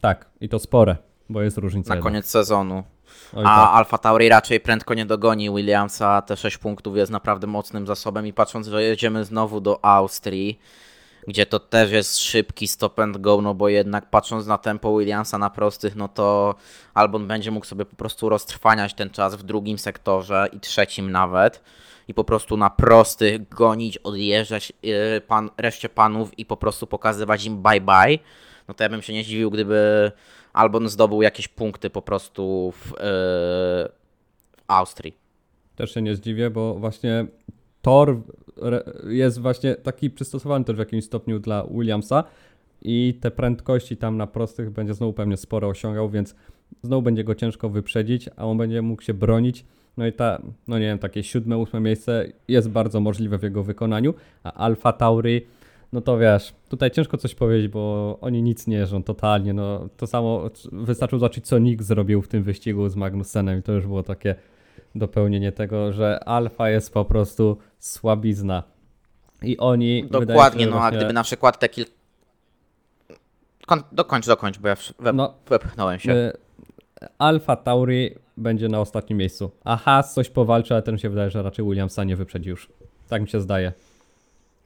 [0.00, 0.96] Tak, i to spore,
[1.28, 1.88] bo jest różnica.
[1.88, 2.10] na jedna.
[2.10, 2.82] koniec sezonu.
[3.36, 3.70] Oj, A tak.
[3.74, 6.22] Alfa Tauri raczej prędko nie dogoni Williamsa.
[6.22, 8.26] Te 6 punktów jest naprawdę mocnym zasobem.
[8.26, 10.58] I patrząc, że jedziemy znowu do Austrii,
[11.28, 15.38] gdzie to też jest szybki stop and go, no bo jednak patrząc na tempo Williamsa
[15.38, 16.54] na prostych, no to
[16.94, 21.62] Albon będzie mógł sobie po prostu roztrwaniać ten czas w drugim sektorze i trzecim nawet.
[22.08, 27.44] I po prostu na prostych gonić, odjeżdżać yy, pan, reszcie panów i po prostu pokazywać
[27.44, 28.18] im bye bye.
[28.68, 30.12] No to ja bym się nie zdziwił, gdyby
[30.52, 35.14] Albon zdobył jakieś punkty po prostu w, yy, w Austrii.
[35.76, 37.26] Też się nie zdziwię, bo właśnie
[37.82, 38.16] tor
[39.08, 42.24] jest właśnie taki przystosowany też w jakimś stopniu dla Williamsa
[42.82, 46.34] i te prędkości tam na prostych będzie znowu pewnie sporo osiągał, więc
[46.82, 49.64] znowu będzie go ciężko wyprzedzić, a on będzie mógł się bronić.
[49.96, 53.62] No i ta, no nie wiem, takie siódme, ósme miejsce jest bardzo możliwe w jego
[53.62, 55.46] wykonaniu, a Alfa Tauri,
[55.92, 60.06] no to wiesz, tutaj ciężko coś powiedzieć, bo oni nic nie jeżdżą totalnie, no to
[60.06, 64.02] samo wystarczyło zobaczyć, co Nick zrobił w tym wyścigu z Magnusenem i to już było
[64.02, 64.34] takie
[64.94, 68.62] dopełnienie tego, że alfa jest po prostu słabizna.
[69.42, 70.06] I oni.
[70.10, 71.90] Dokładnie, się, no a właśnie- gdyby na przykład te kilka...
[73.66, 75.34] Kon- Dokończ, dokończ, bo ja we- No.
[75.48, 76.12] wepchnąłem się.
[76.12, 76.32] y,
[77.18, 79.50] Alfa Tauri będzie na ostatnim miejscu.
[79.64, 82.68] A Haas coś powalczy, ale ten się wydaje, że raczej Williamsa nie wyprzedzi już.
[83.08, 83.72] Tak mi się zdaje.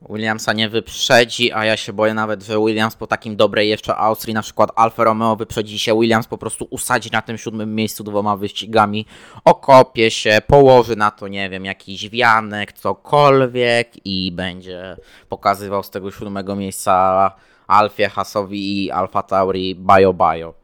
[0.02, 4.34] Williamsa nie wyprzedzi, a ja się boję nawet, że Williams po takim dobrej jeszcze Austrii,
[4.34, 8.36] na przykład Alfa Romeo wyprzedzi się, Williams po prostu usadzi na tym siódmym miejscu dwoma
[8.36, 9.06] wyścigami,
[9.44, 14.96] okopie się, położy na to, nie wiem, jakiś wianek, cokolwiek i będzie
[15.28, 17.30] pokazywał z tego siódmego miejsca
[17.66, 20.54] Alfie, Hasowi i Alfa Tauri bajo bajo.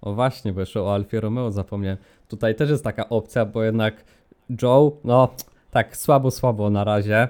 [0.00, 1.98] O właśnie, bo jeszcze o Alfie Romeo zapomniałem.
[2.28, 4.04] Tutaj też jest taka opcja, bo jednak
[4.62, 5.28] Joe, no
[5.70, 7.28] tak słabo, słabo na razie,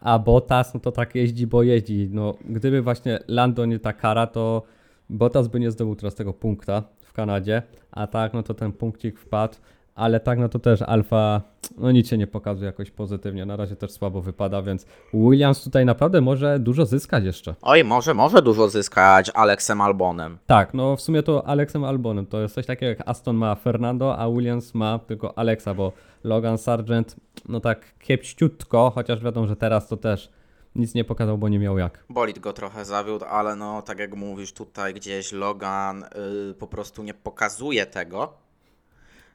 [0.00, 2.08] a Bottas, no to tak jeździ, bo jeździ.
[2.12, 4.62] No, gdyby właśnie Lando nie ta kara, to
[5.10, 9.18] Bottas by nie zdobył teraz tego punkta w Kanadzie, a tak, no to ten punkcik
[9.18, 9.54] wpadł,
[9.98, 11.40] ale tak, no to też Alfa,
[11.78, 15.84] no nic się nie pokazuje jakoś pozytywnie, na razie też słabo wypada, więc Williams tutaj
[15.84, 17.54] naprawdę może dużo zyskać jeszcze.
[17.62, 20.38] Oj, może, może dużo zyskać Alexem Albonem.
[20.46, 22.26] Tak, no w sumie to Alexem Albonem.
[22.26, 25.92] To jest coś takiego jak Aston ma Fernando, a Williams ma tylko Alexa, bo
[26.24, 27.16] Logan Sargent,
[27.48, 30.30] no tak kiepściutko, chociaż wiadomo, że teraz to też
[30.74, 32.04] nic nie pokazał, bo nie miał jak.
[32.10, 36.04] Bolid go trochę zawiódł, ale no tak jak mówisz tutaj gdzieś Logan
[36.50, 38.47] y, po prostu nie pokazuje tego,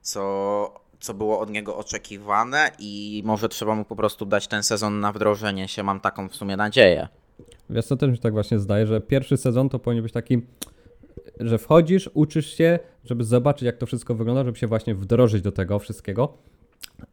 [0.04, 5.00] co, co było od niego oczekiwane i może trzeba mu po prostu dać ten sezon
[5.00, 7.08] na wdrożenie się, mam taką w sumie nadzieję.
[7.70, 10.42] Wiesz co, też mi się tak właśnie zdaje, że pierwszy sezon to powinien być taki,
[11.39, 15.52] że wchodzisz, uczysz się, żeby zobaczyć jak to wszystko wygląda, żeby się właśnie wdrożyć do
[15.52, 16.38] tego wszystkiego,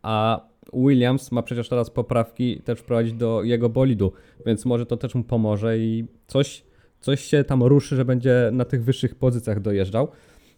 [0.02, 0.40] a
[0.72, 4.12] Williams ma przecież teraz poprawki też wprowadzić do jego bolidu,
[4.46, 6.64] więc może to też mu pomoże i coś,
[7.00, 10.08] coś się tam ruszy, że będzie na tych wyższych pozycjach dojeżdżał.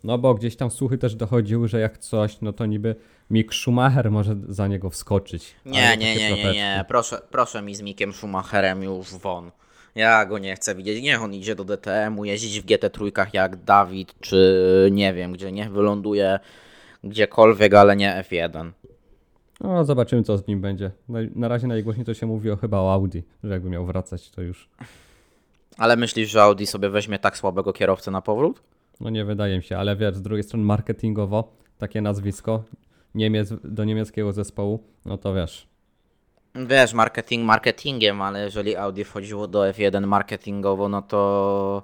[0.04, 2.96] No bo gdzieś tam słuchy też dochodziły, że jak coś, no to niby
[3.30, 5.54] Mick Schumacher może za niego wskoczyć.
[5.66, 6.84] Nie, nie, nie, nie, nie.
[6.88, 9.50] Proszę, proszę mi z Mikiem Schumacherem już won.
[9.94, 11.02] Ja go nie chcę widzieć.
[11.02, 15.52] Niech on idzie do DTM-u, jeździć w GT trójkach jak Dawid, czy nie wiem, gdzie
[15.52, 16.38] niech wyląduje
[17.04, 18.70] gdziekolwiek, ale nie F1.
[19.60, 20.90] No zobaczymy co z nim będzie.
[21.08, 24.30] Na, na razie najgłośniej to się mówi o chyba o Audi, że jakby miał wracać
[24.30, 24.68] to już,
[25.78, 28.62] Ale myślisz, że Audi sobie weźmie tak słabego kierowcę na powrót?
[29.00, 32.64] No nie wydaje mi się, ale wiesz, z drugiej strony marketingowo takie nazwisko,
[33.14, 35.72] Niemiec do niemieckiego zespołu, no to wiesz,
[36.54, 41.82] Wiesz, marketing marketingiem, ale jeżeli Audi wchodziło do F1 marketingowo, no to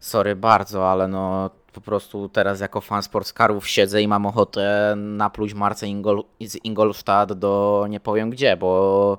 [0.00, 5.54] sorry bardzo, ale no po prostu teraz jako fan sportscarów siedzę i mam ochotę napluć
[5.54, 9.18] Marce Ingol z Ingolstadt do nie powiem gdzie, bo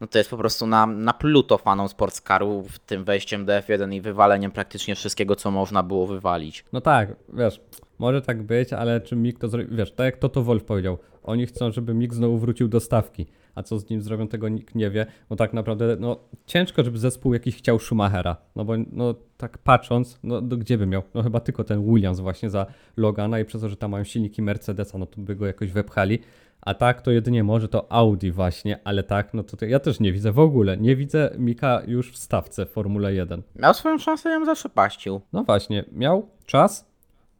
[0.00, 4.00] no to jest po prostu na, na pluto fanom sportscarów tym wejściem do F1 i
[4.00, 6.64] wywaleniem praktycznie wszystkiego, co można było wywalić.
[6.72, 7.60] No tak, wiesz,
[7.98, 11.46] może tak być, ale czy Mick to zrobi, wiesz, tak jak Toto Wolf powiedział, oni
[11.46, 14.90] chcą, żeby Mick znowu wrócił do stawki, a co z nim zrobią, tego nikt nie
[14.90, 19.58] wie, bo tak naprawdę, no ciężko, żeby zespół jakiś chciał Schumachera, no bo no tak
[19.58, 23.60] patrząc, no gdzie by miał, no chyba tylko ten Williams właśnie za Logana i przez
[23.60, 26.18] to, że tam mają silniki Mercedesa, no to by go jakoś wepchali,
[26.62, 30.12] a tak to jedynie może to Audi właśnie, ale tak, no to, ja też nie
[30.12, 33.42] widzę w ogóle, nie widzę Mika już w stawce w Formule 1.
[33.56, 35.20] Miał swoją szansę, ją zaprzepaścił.
[35.32, 36.90] No właśnie, miał czas,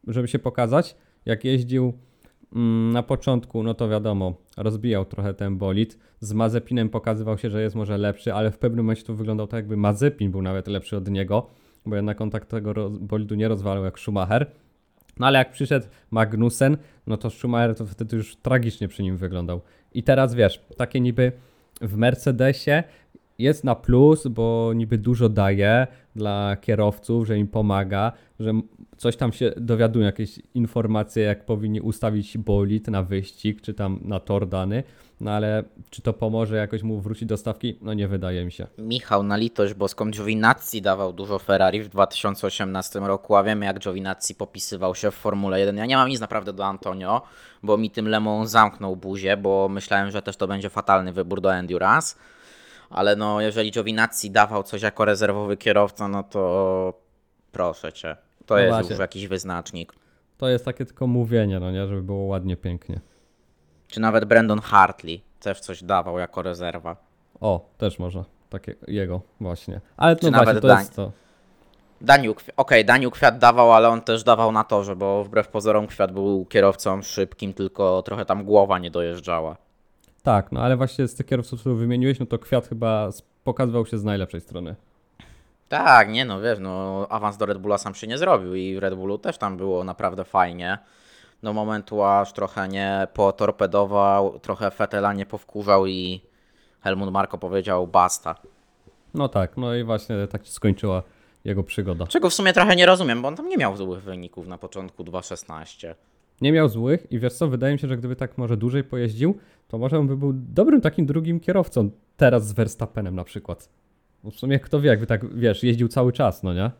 [0.07, 0.95] żeby się pokazać.
[1.25, 1.93] Jak jeździł
[2.55, 5.99] mm, na początku, no to wiadomo, rozbijał trochę ten bolid.
[6.19, 9.57] Z Mazepinem pokazywał się, że jest może lepszy, ale w pewnym momencie to wyglądał tak,
[9.57, 11.47] jakby Mazepin był nawet lepszy od niego,
[11.85, 14.51] bo jednak on tak tego bolidu nie rozwalał jak Schumacher.
[15.21, 19.61] No ale jak przyszedł Magnussen, no to Schumacher to wtedy już tragicznie przy nim wyglądał.
[19.93, 21.31] I teraz wiesz, takie niby
[21.81, 22.83] w Mercedesie
[23.41, 28.51] jest na plus, bo niby dużo daje dla kierowców, że im pomaga, że
[28.97, 34.19] coś tam się dowiadują, jakieś informacje, jak powinni ustawić bolid na wyścig, czy tam na
[34.19, 34.83] tor dany,
[35.21, 37.77] no ale czy to pomoże jakoś mu wrócić do stawki?
[37.81, 38.67] No nie wydaje mi się.
[38.77, 44.35] Michał, na litość boską, Giovinazzi dawał dużo Ferrari w 2018 roku, a wiemy jak Giovinazzi
[44.35, 45.77] popisywał się w Formule 1.
[45.77, 47.21] Ja nie mam nic naprawdę do Antonio,
[47.63, 51.55] bo mi tym Lemą zamknął buzię, bo myślałem, że też to będzie fatalny wybór do
[51.55, 52.15] Endurance.
[52.91, 56.93] Ale no, jeżeli Giovinazzi dawał coś jako rezerwowy kierowca, no to
[57.51, 58.15] proszę cię.
[58.45, 58.89] To No jest właśnie.
[58.89, 59.93] już jakiś wyznacznik.
[60.37, 62.99] To jest takie tylko mówienie, no nie, żeby było ładnie, pięknie.
[63.87, 66.95] Czy nawet Brandon Hartley też coś dawał jako rezerwa.
[67.41, 68.23] O, też może.
[68.49, 69.81] Takie jego właśnie.
[69.97, 70.79] Ale Czy no właśnie, nawet to Dań.
[70.79, 71.11] jest to.
[72.01, 76.11] Daniu, okej, Daniu Kwiat dawał, ale on też dawał na torze, bo wbrew pozorom Kwiat
[76.11, 79.57] był kierowcą szybkim, tylko trochę tam głowa nie dojeżdżała.
[80.23, 83.09] Tak, no ale właśnie z tych kierowców, których wymieniłeś, no to Kwiat chyba
[83.43, 84.75] pokazywał się z najlepszej strony.
[85.69, 88.79] Tak, nie no, wiesz, no awans do Red Bulla sam się nie zrobił i w
[88.79, 90.77] Red Bullu też tam było naprawdę fajnie.
[91.43, 96.21] Do momentu aż trochę nie potorpedował, trochę Fetela nie powkurzał i
[96.81, 98.35] Helmut Marko powiedział basta.
[99.13, 101.03] No tak, no i właśnie tak się skończyła
[101.45, 102.07] jego przygoda.
[102.07, 105.03] Czego w sumie trochę nie rozumiem, bo on tam nie miał złych wyników na początku
[105.03, 105.95] 2.16.
[106.41, 109.37] Nie miał złych i wiesz co, wydaje mi się, że gdyby tak może dłużej pojeździł,
[109.67, 113.69] to może on by był dobrym takim drugim kierowcą teraz z Verstappenem na przykład.
[114.23, 116.71] Bo w sumie kto wie, jakby tak, wiesz, jeździł cały czas, no nie?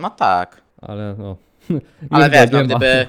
[0.00, 1.36] No tak, Ale no...
[2.10, 3.06] Ale wiesz, no gdyby.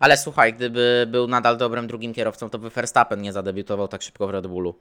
[0.00, 4.26] Ale słuchaj, gdyby był nadal dobrym drugim kierowcą, to by Verstappen nie zadebiutował tak szybko
[4.26, 4.74] w Red Bullu.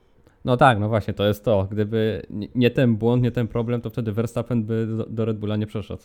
[0.46, 1.68] No tak, no właśnie, to jest to.
[1.72, 5.56] Gdyby nie- ten błąd, nie ten problem, to wtedy Verstappen by do, do Red Bulla
[5.56, 6.04] nie przeszedł.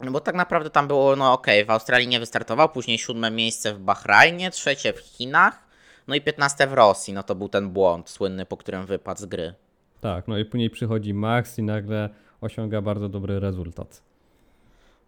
[0.00, 3.74] No bo tak naprawdę tam było, no okej, w Australii nie wystartował, później siódme miejsce
[3.74, 5.68] w Bahrajnie, trzecie w Chinach,
[6.08, 7.14] no i piętnaste w Rosji.
[7.14, 9.54] No to był ten błąd słynny, po którym wypadł z gry.
[10.00, 12.08] Tak, no i później przychodzi Max i nagle
[12.40, 14.02] osiąga bardzo dobry rezultat.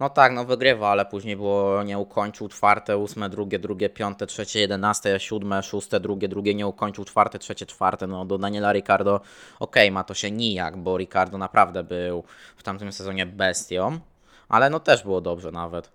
[0.01, 4.61] No tak, no wygrywa, ale później było, nie ukończył czwarte, ósme, drugie, drugie, piąte, trzecie,
[4.61, 9.21] jedenaste, siódme, szóste, drugie, drugie, nie ukończył czwarte, trzecie, czwarte, no do Daniela Ricardo,
[9.59, 12.25] okej, ma to się nijak, bo Ricardo naprawdę był
[12.57, 14.01] w tamtym sezonie bestią,
[14.51, 15.93] ale no też było dobrze nawet.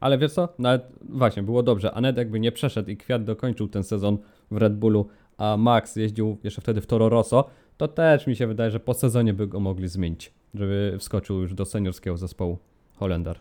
[0.00, 0.48] Ale wiesz co?
[0.58, 1.92] Nawet właśnie było dobrze.
[1.92, 4.18] Anet jakby nie przeszedł i Kwiat dokończył ten sezon
[4.50, 5.08] w Red Bullu,
[5.38, 8.94] a Max jeździł jeszcze wtedy w Toro Rosso, to też mi się wydaje, że po
[8.94, 12.58] sezonie by go mogli zmienić, żeby wskoczył już do seniorskiego zespołu
[12.96, 13.38] Holender.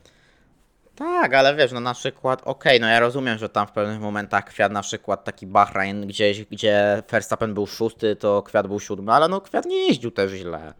[0.95, 4.45] Tak, ale wiesz, no na przykład, okej, no ja rozumiem, że tam w pewnych momentach
[4.45, 9.27] Kwiat, na przykład taki Bahrain, gdzieś, gdzie Verstappen był szósty, to Kwiat był siódmy, ale
[9.27, 10.73] no Kwiat nie jeździł też źle.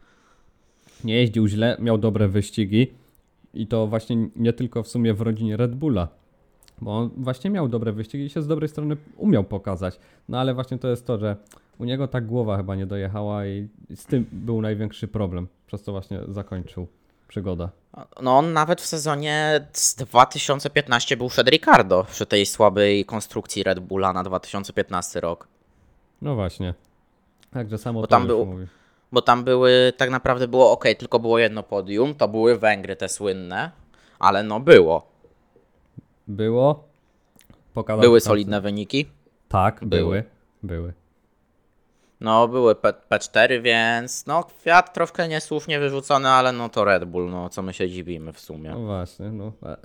[1.04, 2.94] Nie jeździł źle, miał dobre wyścigi
[3.54, 6.08] i to właśnie nie tylko w sumie w rodzinie Red Bulla,
[6.82, 10.00] bo on właśnie miał dobre wyścigi i się z dobrej strony umiał pokazać.
[10.30, 11.36] No ale właśnie to jest to, że
[11.78, 15.92] u niego ta głowa chyba nie dojechała i z tym był największy problem, przez co
[15.92, 16.88] właśnie zakończył.
[17.28, 17.70] przygoda.
[18.22, 23.80] No on nawet w sezonie z 2015 był przed Ricardo przy tej słabej konstrukcji Red
[23.80, 25.48] Bulla na 2015 rok.
[26.22, 26.74] No właśnie.
[27.52, 28.66] Także samo Bo to tam był- mówi.
[29.12, 33.10] Bo tam były, tak naprawdę było ok, tylko było jedno podium, to były Węgry te
[33.10, 33.72] słynne,
[34.20, 35.08] ale no było.
[36.28, 36.84] Było.
[37.74, 39.06] Pokazał Były solidne wyniki.
[39.48, 40.02] Tak, Były.
[40.02, 40.24] były.
[40.64, 40.94] Były.
[42.22, 47.30] No, były P- P4, więc no Fiat troszkę niesłusznie wyrzucony, ale no to Red Bull,
[47.30, 48.70] no co my się dziwimy w sumie.
[48.70, 49.52] No właśnie, no.
[49.64, 49.78] E,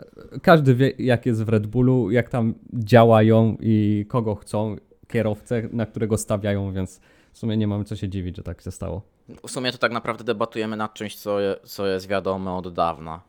[0.42, 4.76] Każdy wie, jak jest w Red Bullu, jak tam działają i kogo chcą,
[5.08, 7.00] kierowcę, na którego stawiają, więc
[7.32, 9.02] w sumie nie mamy co się dziwić, że tak się stało.
[9.46, 13.20] W sumie to tak naprawdę debatujemy nad czymś, co, je, co jest wiadome od dawna.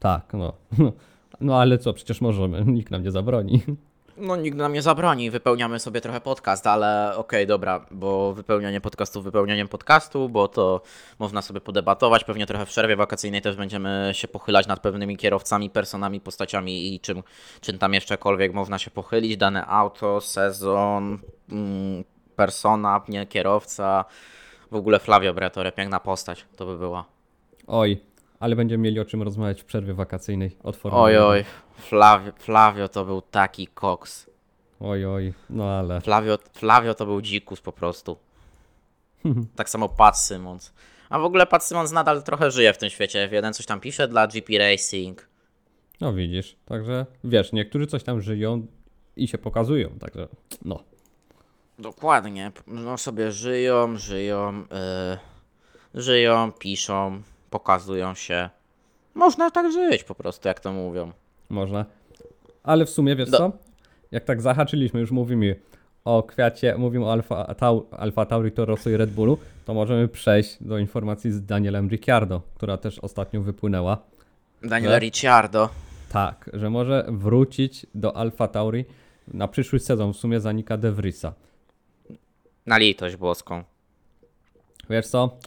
[0.00, 0.52] Tak, no.
[1.40, 3.62] No ale co, przecież możemy, nikt nam nie zabroni.
[4.16, 9.22] No nikt nam nie zabroni, wypełniamy sobie trochę podcast, ale okej, dobra, bo wypełnianie podcastu
[9.22, 10.80] wypełnianiem podcastu, bo to
[11.18, 15.70] można sobie podebatować, pewnie trochę w przerwie wakacyjnej też będziemy się pochylać nad pewnymi kierowcami,
[15.70, 17.22] personami, postaciami i czym,
[17.60, 21.18] czym tam jeszczekolwiek można się pochylić, dane auto, sezon,
[21.52, 22.04] mm,
[22.36, 24.04] persona, nie kierowca,
[24.72, 27.04] w ogóle Flavio Briatore, piękna postać to by była.
[27.66, 28.00] Oj,
[28.40, 31.28] ale będziemy mieli o czym rozmawiać w przerwie wakacyjnej Oj, 1.
[31.28, 31.44] oj,
[31.76, 34.30] Flavio, Flavio to był taki koks.
[34.80, 36.00] Oj, oj, no ale.
[36.00, 38.16] Flavio, Flavio to był dzikus po prostu.
[39.56, 40.72] tak samo Pat Simons.
[41.10, 43.28] A w ogóle Pat Simons nadal trochę żyje w tym świecie.
[43.32, 45.28] F1 coś tam pisze dla GP Racing.
[46.00, 48.66] No widzisz, także wiesz, niektórzy coś tam żyją
[49.16, 50.28] i się pokazują, także
[50.64, 50.91] no.
[51.82, 52.52] Dokładnie.
[52.66, 54.64] No sobie żyją, żyją,
[55.94, 58.50] yy, żyją, piszą, pokazują się.
[59.14, 61.12] Można tak żyć po prostu, jak to mówią.
[61.48, 61.84] Można.
[62.62, 63.52] Ale w sumie, wiesz Do- co?
[64.10, 65.56] Jak tak zahaczyliśmy, już mówimy
[66.04, 70.08] o kwiacie, mówimy o Alfa, Tau, Alfa Tauri, Toro Rosso i Red Bullu, to możemy
[70.08, 73.98] przejść do informacji z Danielem Ricciardo, która też ostatnio wypłynęła.
[74.62, 74.98] Daniel No.
[74.98, 75.68] Ricciardo.
[76.12, 78.84] Tak, że może wrócić do Alfa Tauri
[79.28, 81.32] na przyszły sezon, w sumie zanika De Vriesa.
[82.66, 83.64] Na litość boską.
[84.90, 85.38] Wiesz co?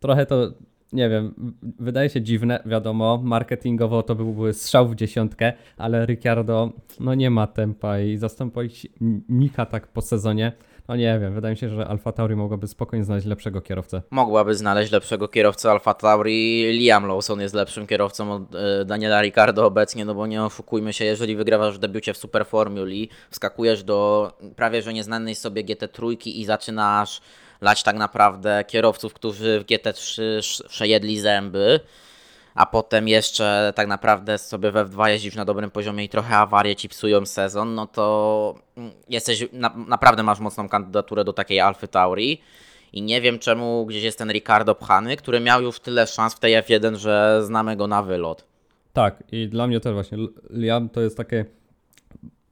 [0.00, 0.52] Trochę to,
[0.92, 7.14] nie wiem, wydaje się dziwne, wiadomo, marketingowo to byłby strzał w dziesiątkę, ale Ricciardo, no
[7.14, 8.86] nie ma tempa i zastąpić
[9.28, 10.52] Nika tak po sezonie,
[10.88, 14.02] no nie wiem, wydaje mi się, że Alfa Tauri mogłaby spokojnie znaleźć lepszego kierowcę.
[14.10, 16.72] Mogłaby znaleźć lepszego kierowcę Alfa Tauri.
[16.72, 21.04] Liam Lawson jest lepszym kierowcą od e, Daniela Ricardo obecnie, no bo nie oszukujmy się,
[21.04, 26.44] jeżeli wygrywasz w debiucie w Super Formuli, wskakujesz do prawie że nieznanej sobie GT3 i
[26.44, 27.20] zaczynasz
[27.60, 31.80] lać tak naprawdę kierowców, którzy w GT3 sz- przejedli zęby,
[32.56, 36.76] a potem jeszcze tak naprawdę sobie we F2 jeździsz na dobrym poziomie i trochę awarie
[36.76, 41.88] ci psują sezon, no to mm, jesteś, na, naprawdę masz mocną kandydaturę do takiej Alfy
[41.88, 42.40] Tauri.
[42.92, 46.38] I nie wiem czemu gdzieś jest ten Ricardo pchany, który miał już tyle szans w
[46.38, 48.44] tej F1, że znamy go na wylot.
[48.92, 50.18] Tak, i dla mnie też właśnie
[50.50, 51.44] Liam to jest takie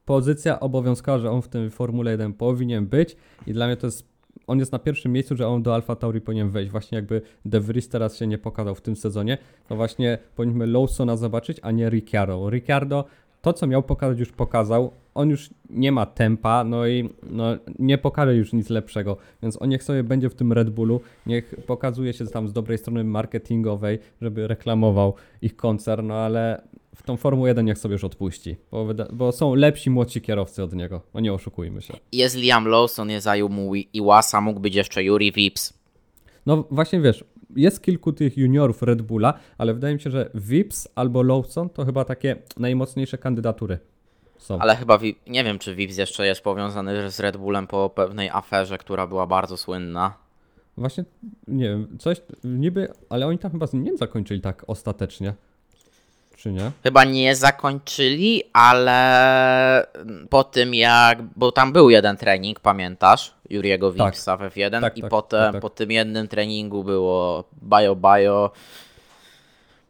[0.05, 4.14] pozycja obowiązkowa, że on w tym Formule 1 powinien być i dla mnie to jest
[4.47, 6.71] on jest na pierwszym miejscu, że on do Alfa Tauri powinien wejść.
[6.71, 11.17] Właśnie jakby De Vries teraz się nie pokazał w tym sezonie, to właśnie powinniśmy Lawsona
[11.17, 12.51] zobaczyć, a nie Ricciardo.
[12.51, 13.05] Ricciardo
[13.45, 14.91] to, co miał pokazać, już pokazał.
[15.15, 17.45] On już nie ma tempa, no i no,
[17.79, 19.17] nie pokaże już nic lepszego.
[19.43, 22.79] Więc on niech sobie będzie w tym Red Bullu, niech pokazuje się tam z dobrej
[22.79, 26.63] strony marketingowej, żeby reklamował ich koncern, no ale
[26.95, 30.73] w tą Formułę 1 niech sobie już odpuści, bo, bo są lepsi młodsi kierowcy od
[30.73, 31.01] niego.
[31.15, 31.95] No nie oszukujmy się.
[32.13, 35.73] Jest Liam Lawson, jest Ayumu Iwasa, mógł być jeszcze Yuri Vips.
[36.47, 37.25] No właśnie wiesz,
[37.57, 41.85] jest kilku tych juniorów Red Bulla, ale wydaje mi się, że Vips albo Lawson to
[41.85, 43.79] chyba takie najmocniejsze kandydatury
[44.39, 44.59] są.
[44.59, 48.79] Ale chyba, nie wiem czy Vips jeszcze jest powiązany z Red Bullem po pewnej aferze,
[48.79, 50.15] która była bardzo słynna.
[50.77, 51.05] Właśnie,
[51.49, 55.35] nie wiem, coś niby, ale oni tam chyba nie zakończyli tak ostatecznie.
[56.45, 56.71] Czy nie?
[56.83, 59.87] Chyba nie zakończyli, ale
[60.31, 61.23] po tym jak.
[61.37, 63.35] Bo tam był jeden trening, pamiętasz?
[63.51, 64.15] Juriego Tak.
[64.15, 65.63] Wipsa w F1 Tak, i tak, potem tak, tak.
[65.63, 68.51] po tym jednym treningu było bio bio.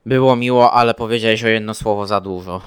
[0.06, 2.60] Było miło, ale powiedziałeś o jedno słowo za dużo.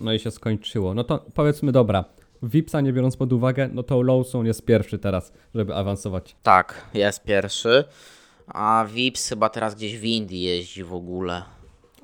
[0.00, 0.94] No i się skończyło.
[0.94, 2.04] No to powiedzmy, dobra,
[2.42, 6.36] Vipsa nie biorąc pod uwagę, no to Lawson jest pierwszy teraz, żeby awansować.
[6.42, 7.84] Tak, jest pierwszy.
[8.46, 11.42] A Vips chyba teraz gdzieś w Indii jeździ w ogóle.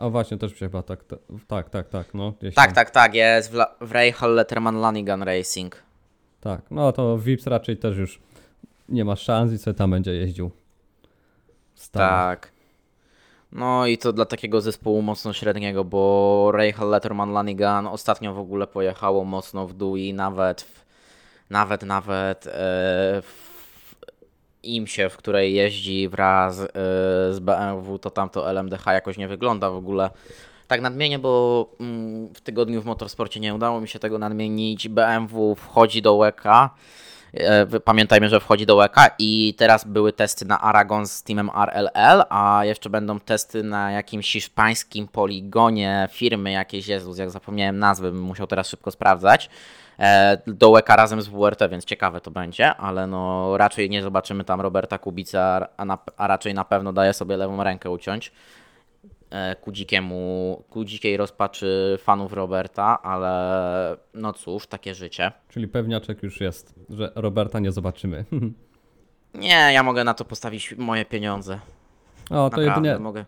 [0.01, 2.33] A właśnie, też mi się chyba tak, tak, tak, tak, tak no.
[2.41, 2.75] Gdzieś Tak, tam.
[2.75, 5.83] tak, tak, jest w, La- w Rahal Letterman Lanigan Racing.
[6.41, 8.21] Tak, no to Vips raczej też już
[8.89, 10.51] nie ma szans i sobie tam będzie jeździł.
[11.75, 12.09] Stale.
[12.09, 12.53] Tak.
[13.53, 18.67] No i to dla takiego zespołu mocno średniego, bo Rahal Letterman Lanigan ostatnio w ogóle
[18.67, 20.85] pojechało mocno w dół i nawet, w,
[21.51, 22.51] nawet, nawet e,
[23.23, 23.50] w,
[24.63, 26.69] IMSie, w której jeździ wraz y,
[27.31, 30.11] z BMW, to tamto LMDH jakoś nie wygląda w ogóle
[30.71, 34.89] tak nadmienię, bo mm, w tygodniu w motorsporcie nie udało mi się tego nadmienić.
[34.89, 36.45] BMW wchodzi do WK.
[37.35, 42.23] E, pamiętajmy, że wchodzi do WK i teraz były testy na Aragon z teamem RLL,
[42.29, 48.23] a jeszcze będą testy na jakimś hiszpańskim poligonie firmy jakiejś, Jezus, jak zapomniałem nazwy, bym
[48.23, 49.51] musiał teraz szybko sprawdzać.
[50.01, 54.45] E, do WK razem z WRT, więc ciekawe to będzie, ale no raczej nie zobaczymy
[54.45, 58.33] tam Roberta Kubica, a, na, a raczej na pewno daje sobie lewą rękę uciąć.
[59.31, 65.33] E, ku, dzikiemu, ku dzikiej rozpaczy fanów Roberta, ale no cóż, takie życie.
[65.49, 68.25] Czyli pewniaczek już jest, że Roberta nie zobaczymy.
[69.35, 71.61] Nie, ja mogę na to postawić moje pieniądze.
[72.31, 73.25] O, to Naprawdę jedynie, mogę.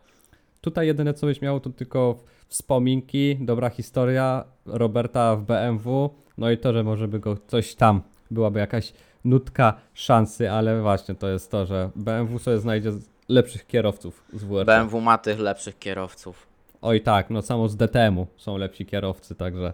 [0.61, 2.17] tutaj jedyne co byś miał to tylko
[2.49, 8.03] wspominki, dobra historia Roberta w BMW, no i to, że może by go coś tam,
[8.31, 8.93] byłaby jakaś
[9.25, 12.93] nutka szansy, ale właśnie to jest to, że BMW sobie znajdzie
[13.29, 14.67] lepszych kierowców z WRC.
[14.67, 16.47] BMW ma tych lepszych kierowców.
[16.83, 19.73] Oj tak, no samo z DTM-u są lepsi kierowcy, także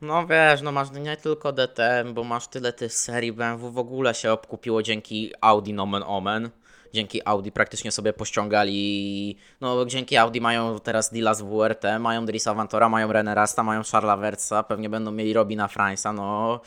[0.00, 4.14] No wiesz, no masz nie tylko DTM, bo masz tyle tych serii BMW w ogóle
[4.14, 6.50] się obkupiło dzięki Audi nomen omen.
[6.92, 12.54] Dzięki Audi praktycznie sobie pościągali, no dzięki Audi mają teraz deala z WRT, mają Drisa
[12.54, 16.60] Vantora, mają René Rasta, mają Charlesa Wertza, pewnie będą mieli Robina Fransa, no...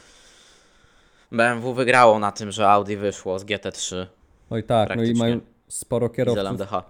[1.32, 4.06] BMW wygrało na tym, że Audi wyszło z GT3
[4.52, 6.84] oj tak, no i mają sporo kierowców LMDH.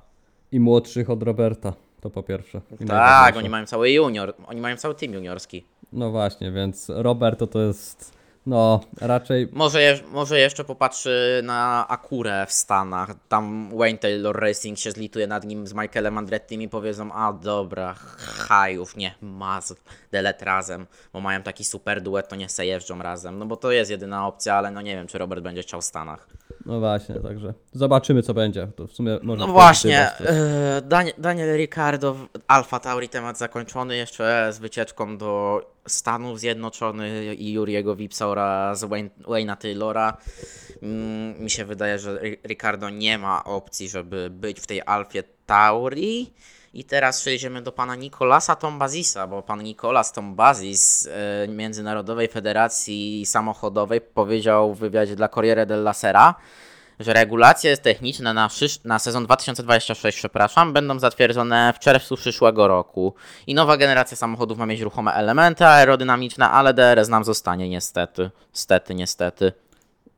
[0.52, 2.62] i młodszych od Roberta, to po pierwsze.
[2.80, 5.64] I Tak, oni mają cały junior, oni mają cały team juniorski.
[5.94, 8.14] No właśnie, więc Robert to, to jest,
[8.46, 13.10] no raczej Może, je, może jeszcze popatrzy na Akurę w Stanach.
[13.30, 17.96] Tam Wayne Taylor Racing się zlituje nad nim z Michaelem Andrettim i powiedzą, a dobra,
[18.18, 19.76] hajów, nie, maz,
[20.12, 23.40] delet razem, bo mają taki super duet, to nie se jeżdżą razem.
[23.40, 25.86] No bo to jest jedyna opcja, ale no nie wiem, czy Robert będzie chciał w
[25.86, 26.28] Stanach.
[26.66, 28.68] No właśnie, także zobaczymy co będzie.
[28.76, 32.16] To w sumie można No właśnie, e, Daniel, Daniel Ricardo,
[32.48, 39.10] Alfa Tauri temat zakończony, jeszcze z wycieczką do Stanów Zjednoczonych i Juriego Wipsa oraz Wayne,
[39.22, 40.18] Wayne'a Taylora.
[40.82, 45.24] Mm, Mi się wydaje, że Ri- Ricardo nie ma opcji, żeby być w tej Alfie
[45.46, 46.34] Tauri.
[46.74, 54.02] I teraz przejdziemy do pana Nicolasa Tombazisa, bo pan Nicolas Tombazis e, Międzynarodowej Federacji Samochodowej
[54.02, 56.36] powiedział w wywiadzie dla Corriere della Sera,
[57.04, 63.14] że regulacje techniczne na, przysz- na sezon 2026, przepraszam, będą zatwierdzone w czerwcu przyszłego roku.
[63.48, 68.30] I nowa generacja samochodów ma mieć ruchome elementy aerodynamiczne, ale DRS nam zostanie niestety.
[68.54, 69.52] Stety, niestety.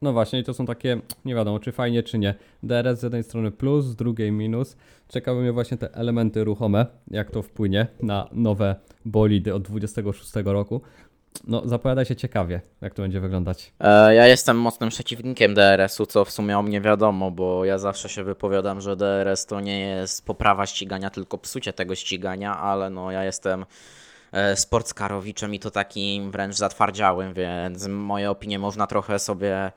[0.01, 2.35] No właśnie, to są takie, nie wiadomo czy fajnie, czy nie.
[2.63, 4.75] DRS z jednej strony plus, z drugiej minus.
[5.09, 8.75] Ciekawe mnie właśnie te elementy ruchome, jak to wpłynie na nowe
[9.05, 10.81] bolidy od 26 roku.
[11.47, 13.73] No, zapowiada się ciekawie, jak to będzie wyglądać.
[13.79, 18.09] E, ja jestem mocnym przeciwnikiem DRS-u, co w sumie o mnie wiadomo, bo ja zawsze
[18.09, 23.11] się wypowiadam, że DRS to nie jest poprawa ścigania, tylko psucie tego ścigania, ale no
[23.11, 23.65] ja jestem
[24.31, 29.71] e, sportskarowiczem i to takim wręcz zatwardziałym, więc moje opinie można trochę sobie,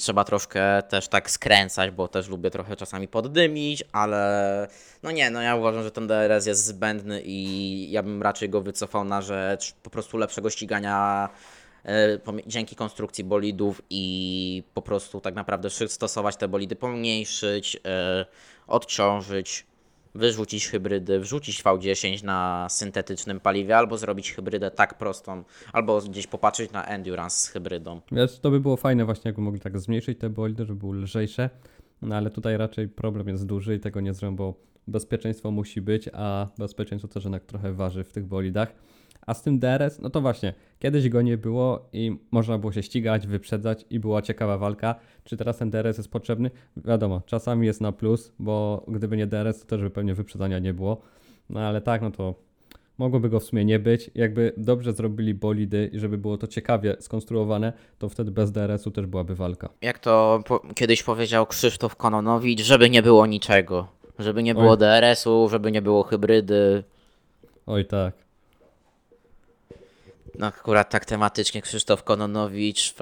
[0.00, 4.68] trzeba troszkę też tak skręcać, bo też lubię trochę czasami poddymić, ale
[5.02, 8.60] no nie, no ja uważam, że ten DRS jest zbędny i ja bym raczej go
[8.60, 11.28] wycofał na rzecz po prostu lepszego ścigania
[11.84, 18.26] e, dzięki konstrukcji bolidów i po prostu tak naprawdę stosować te bolidy, pomniejszyć, e,
[18.66, 19.66] odciążyć,
[20.14, 26.72] wyrzucić hybrydy, wrzucić V10 na syntetycznym paliwie, albo zrobić hybrydę tak prostą, albo gdzieś popatrzeć
[26.72, 28.00] na endurance z hybrydą.
[28.12, 31.50] Wiesz, to by było fajne właśnie, jakby mogli tak zmniejszyć te bolidy, żeby były lżejsze.
[32.02, 34.54] No ale tutaj raczej problem jest duży i tego nie zrobią, bo
[34.86, 38.74] bezpieczeństwo musi być, a bezpieczeństwo też jednak trochę waży w tych bolidach.
[39.30, 42.82] A z tym DRS, no to właśnie, kiedyś go nie było i można było się
[42.82, 44.94] ścigać, wyprzedzać i była ciekawa walka.
[45.24, 46.50] Czy teraz ten DRS jest potrzebny?
[46.76, 50.74] Wiadomo, czasami jest na plus, bo gdyby nie DRS, to też by pewnie wyprzedzania nie
[50.74, 51.00] było.
[51.50, 52.34] No ale tak, no to
[52.98, 54.10] mogłoby go w sumie nie być.
[54.14, 59.06] Jakby dobrze zrobili bolidy i żeby było to ciekawie skonstruowane, to wtedy bez DRS-u też
[59.06, 59.68] byłaby walka.
[59.82, 63.86] Jak to po- kiedyś powiedział Krzysztof Kononowicz, żeby nie było niczego.
[64.18, 64.76] Żeby nie było.
[64.76, 66.84] DRS-u, żeby nie było hybrydy.
[67.66, 68.29] Oj tak.
[70.38, 72.94] No akurat tak tematycznie Krzysztof Kononowicz,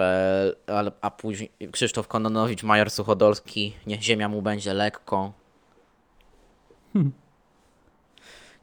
[0.67, 5.33] ale, a później Krzysztof Kononowicz, Major Suchodolski, niech ziemia mu będzie lekką.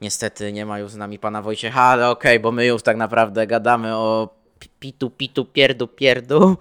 [0.02, 3.48] Niestety nie ma już z nami pana Wojciecha, ale okej, bo my już tak naprawdę
[3.48, 6.58] gadamy o pi- pitu, pitu, pierdu, pierdu,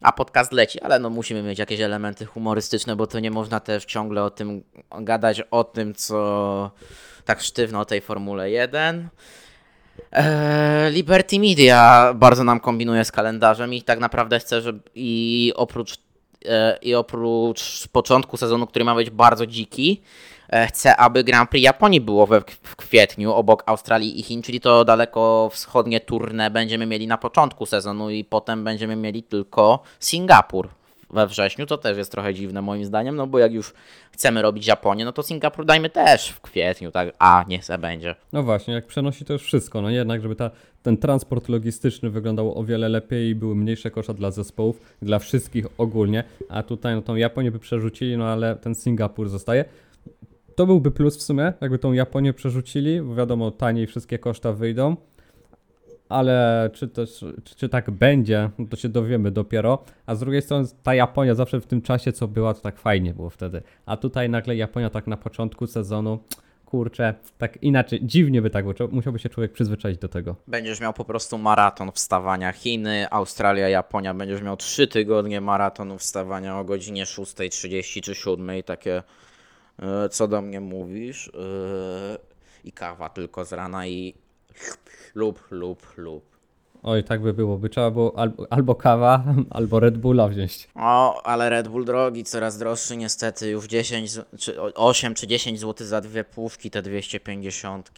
[0.00, 3.84] a podcast leci, ale no musimy mieć jakieś elementy humorystyczne, bo to nie można też
[3.84, 4.62] ciągle o tym
[5.00, 6.70] gadać, o tym, co
[7.24, 9.08] tak sztywno o tej Formule 1.
[10.12, 15.98] Eee, Liberty Media bardzo nam kombinuje z kalendarzem i tak naprawdę chce, żeby i oprócz
[16.44, 20.02] e, i oprócz początku sezonu, który ma być bardzo dziki,
[20.48, 24.60] e, chcę, aby Grand Prix Japonii było we, w kwietniu obok Australii i Chin, czyli
[24.60, 30.68] to daleko wschodnie tournée będziemy mieli na początku sezonu i potem będziemy mieli tylko Singapur
[31.10, 33.74] we wrześniu, to też jest trochę dziwne moim zdaniem, no bo jak już
[34.12, 38.14] chcemy robić Japonię, no to Singapur dajmy też w kwietniu, tak, a niech se będzie.
[38.32, 40.50] No właśnie, jak przenosi to już wszystko, no jednak, żeby ta,
[40.82, 45.66] ten transport logistyczny wyglądał o wiele lepiej i były mniejsze koszta dla zespołów, dla wszystkich
[45.78, 49.64] ogólnie, a tutaj no tą Japonię by przerzucili, no ale ten Singapur zostaje.
[50.54, 54.96] To byłby plus w sumie, jakby tą Japonię przerzucili, bo wiadomo, taniej wszystkie koszta wyjdą,
[56.08, 59.84] ale czy też, czy, czy tak będzie, no to się dowiemy dopiero.
[60.06, 63.14] A z drugiej strony ta Japonia zawsze w tym czasie, co była, to tak fajnie
[63.14, 63.62] było wtedy.
[63.86, 66.18] A tutaj nagle Japonia tak na początku sezonu,
[66.66, 70.36] kurczę, tak inaczej, dziwnie by tak było, musiałby się człowiek przyzwyczaić do tego.
[70.46, 76.58] Będziesz miał po prostu maraton wstawania Chiny, Australia, Japonia, będziesz miał 3 tygodnie maratonu wstawania
[76.58, 79.02] o godzinie 6.30 czy 7.00, takie
[79.78, 82.18] e, co do mnie mówisz e,
[82.64, 84.14] i kawa tylko z rana i
[85.14, 86.36] lub, lub, lub.
[86.82, 87.58] Oj, tak by było.
[87.58, 90.68] By trzeba było albo, albo kawa, albo Red Bulla wziąć.
[90.74, 93.50] O, ale Red Bull drogi, coraz droższy niestety.
[93.50, 97.90] Już 10, czy 8 czy 10 zł za dwie półki, te 250.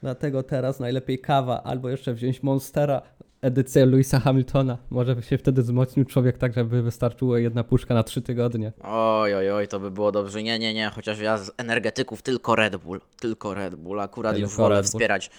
[0.00, 3.02] Dlatego teraz najlepiej kawa, albo jeszcze wziąć Monstera,
[3.42, 4.78] edycję Louisa Hamiltona.
[4.90, 8.72] Może by się wtedy wzmocnił człowiek tak, żeby wystarczyło jedna puszka na 3 tygodnie.
[8.82, 10.42] Oj, oj, oj, to by było dobrze.
[10.42, 13.00] Nie, nie, nie, chociaż ja z energetyków tylko Red Bull.
[13.20, 14.00] Tylko Red Bull.
[14.00, 15.30] Akurat tylko już wolę wspierać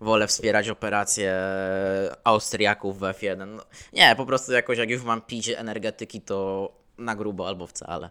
[0.00, 1.34] wolę wspierać operacje
[2.24, 3.46] Austriaków w F1.
[3.46, 6.68] No, nie, po prostu jakoś jak już mam pić energetyki, to
[6.98, 8.10] na grubo albo wcale.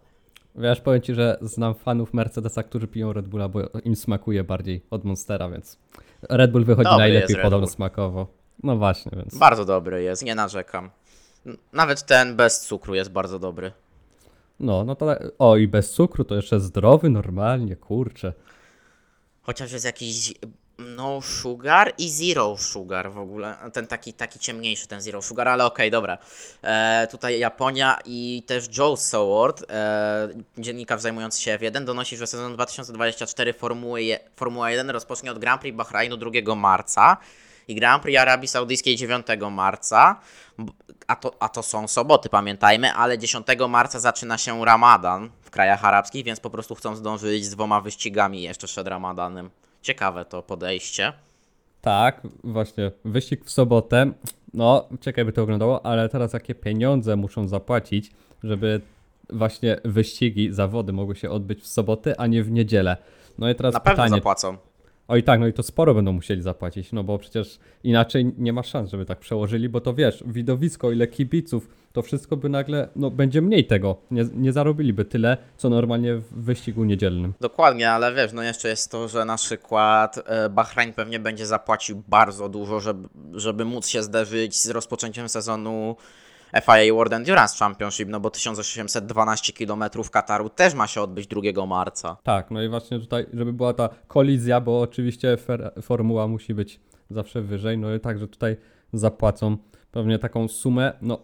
[0.56, 4.82] Wiesz, powiem Ci, że znam fanów Mercedesa, którzy piją Red Bulla, bo im smakuje bardziej
[4.90, 5.78] od Monstera, więc
[6.30, 8.28] Red Bull wychodzi dobry najlepiej podobno smakowo.
[8.64, 9.38] No właśnie, więc.
[9.38, 10.90] Bardzo dobry jest, nie narzekam.
[11.74, 13.72] Nawet ten bez cukru jest bardzo dobry.
[14.60, 15.16] No, no to.
[15.40, 18.34] O, i bez cukru to jeszcze zdrowy, normalnie, kurczę.
[19.42, 20.34] Chociaż jest jakiś
[20.78, 23.58] no sugar i zero sugar w ogóle.
[23.74, 26.18] Ten taki, taki ciemniejszy, ten zero sugar, ale okej, okay, dobra.
[26.62, 32.54] E, tutaj Japonia i też Joe Soward, e, dziennikarz zajmujący się F1, donosi, że sezon
[32.54, 37.18] 2024 Formuły, Formuła 1 rozpocznie od Grand Prix Bahrainu 2 marca
[37.68, 40.20] i Grand Prix Arabii Saudyjskiej 9 marca.
[41.08, 45.86] A to, a to są soboty, pamiętajmy, ale 10 marca zaczyna się Ramadan w krajach
[45.86, 49.50] arabskich, więc po prostu chcą zdążyć z dwoma wyścigami jeszcze przed Ramadanem.
[49.88, 51.14] Ciekawe to podejście.
[51.82, 52.92] Tak, właśnie.
[53.06, 54.12] Wyścig w sobotę.
[54.54, 58.12] No, czekaj, by to wyglądało, ale teraz jakie pieniądze muszą zapłacić,
[58.44, 58.82] żeby
[59.30, 62.98] właśnie wyścigi, zawody mogły się odbyć w sobotę, a nie w niedzielę.
[63.38, 64.58] No i teraz Na pytanie, pewno zapłacą.
[65.08, 68.64] Oj tak, no i to sporo będą musieli zapłacić, no bo przecież inaczej nie ma
[68.64, 73.12] szans, żeby tak przełożyli, bo to wiesz, widowisko, ile kibiców, to wszystko by nagle, no
[73.12, 77.34] będzie mniej tego, nie, nie zarobiliby tyle, co normalnie w wyścigu niedzielnym.
[77.42, 82.04] Dokładnie, ale wiesz, no jeszcze jest to, że na przykład e, Bahrain pewnie będzie zapłacił
[82.08, 85.96] bardzo dużo, żeby, żeby móc się zderzyć z rozpoczęciem sezonu
[86.54, 92.18] FIA World Endurance Championship, no bo 1812 km Kataru też ma się odbyć 2 marca.
[92.24, 95.38] Tak, no i właśnie tutaj, żeby była ta kolizja, bo oczywiście
[95.82, 96.80] formuła musi być
[97.10, 98.58] zawsze wyżej, no i także tutaj
[98.94, 99.58] zapłacą
[99.92, 101.22] pewnie taką sumę, no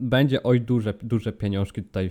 [0.00, 2.10] będzie oj duże, duże pieniążki tutaj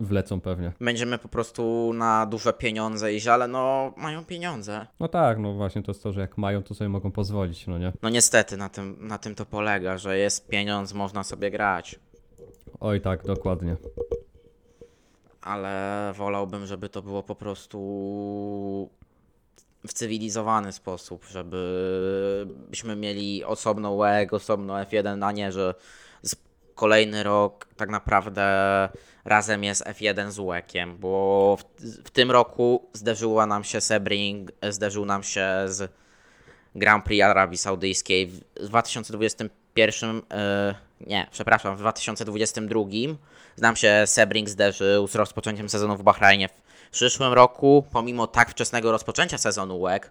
[0.00, 0.72] wlecą pewnie.
[0.80, 4.86] Będziemy po prostu na duże pieniądze iść, ale no mają pieniądze.
[5.00, 7.78] No tak, no właśnie to jest to, że jak mają, to sobie mogą pozwolić, no
[7.78, 7.92] nie?
[8.02, 12.00] No niestety na tym, na tym to polega, że jest pieniądz, można sobie grać.
[12.80, 13.76] Oj tak, dokładnie.
[15.42, 17.78] Ale wolałbym, żeby to było po prostu
[19.86, 25.74] w cywilizowany sposób, żebyśmy mieli osobno WEG, osobno F1, a nie, że
[26.78, 28.44] kolejny rok tak naprawdę
[29.24, 35.04] razem jest F1 z Łekiem, bo w, w, tym roku zderzyła nam się Sebring, zderzył
[35.04, 35.92] nam się z
[36.74, 42.80] Grand Prix Arabii Saudyjskiej w 2021, e, nie, przepraszam, w 2022
[43.58, 48.92] nam się Sebring zderzył z rozpoczęciem sezonu w Bahrajnie w przyszłym roku, pomimo tak wczesnego
[48.92, 50.10] rozpoczęcia sezonu WEG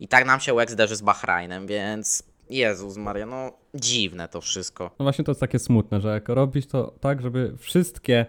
[0.00, 4.90] i tak nam się WEG zderzy z Bahrajnem, więc Jezus Maria, no dziwne to wszystko.
[4.98, 8.26] No właśnie to jest takie smutne, że jak robić to tak, żeby wszystkie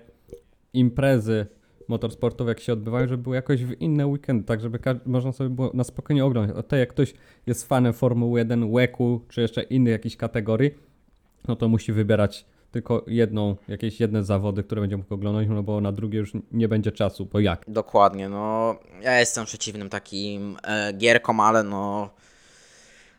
[0.74, 1.46] imprezy
[1.88, 5.72] motorsportowe, jak się odbywają, żeby były jakoś w inne weekendy, tak żeby można sobie było
[5.74, 6.58] na spokojnie oglądać.
[6.58, 7.14] O te, jak ktoś
[7.46, 10.72] jest fanem Formuły 1, WEC-u, czy jeszcze innych jakichś kategorii,
[11.48, 15.82] no to musi wybierać tylko jedną, jakieś jedne zawody, które będzie mógł oglądać, no bo
[15.82, 17.64] na drugie już nie będzie czasu, bo jak?
[17.68, 22.10] Dokładnie, no ja jestem przeciwnym takim e, gierkom, ale no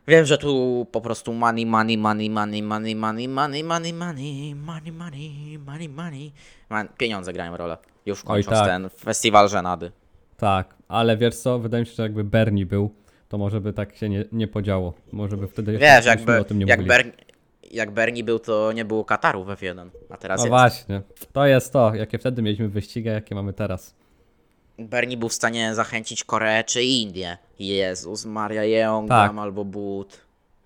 [0.08, 4.94] Wiem, że tu po prostu money, money, money, money, money, money, money, money, money, money,
[4.94, 6.32] money, money, money.
[6.70, 7.76] Man, pieniądze grają rolę.
[8.06, 8.66] Już kończąc tak.
[8.66, 9.92] ten festiwal żenady.
[10.36, 12.90] Tak, ale wiesz co, wydaje mi się, że jakby Bernie był,
[13.28, 14.94] to może by tak się nie, nie podziało.
[15.12, 16.96] Może by wtedy jeszcze Wiesz, jakby, o tym nie jak, mówili.
[16.96, 17.12] Ber,
[17.70, 20.50] jak Bernie był, to nie było Kataru w F1, a teraz No jest.
[20.50, 21.02] właśnie,
[21.32, 23.94] to jest to, jakie wtedy mieliśmy wyścigi, jakie mamy teraz.
[24.78, 27.38] Bernie był w stanie zachęcić Koreę czy Indię.
[27.58, 29.38] Jezus, Maria Jeong Tak.
[29.38, 30.20] albo But.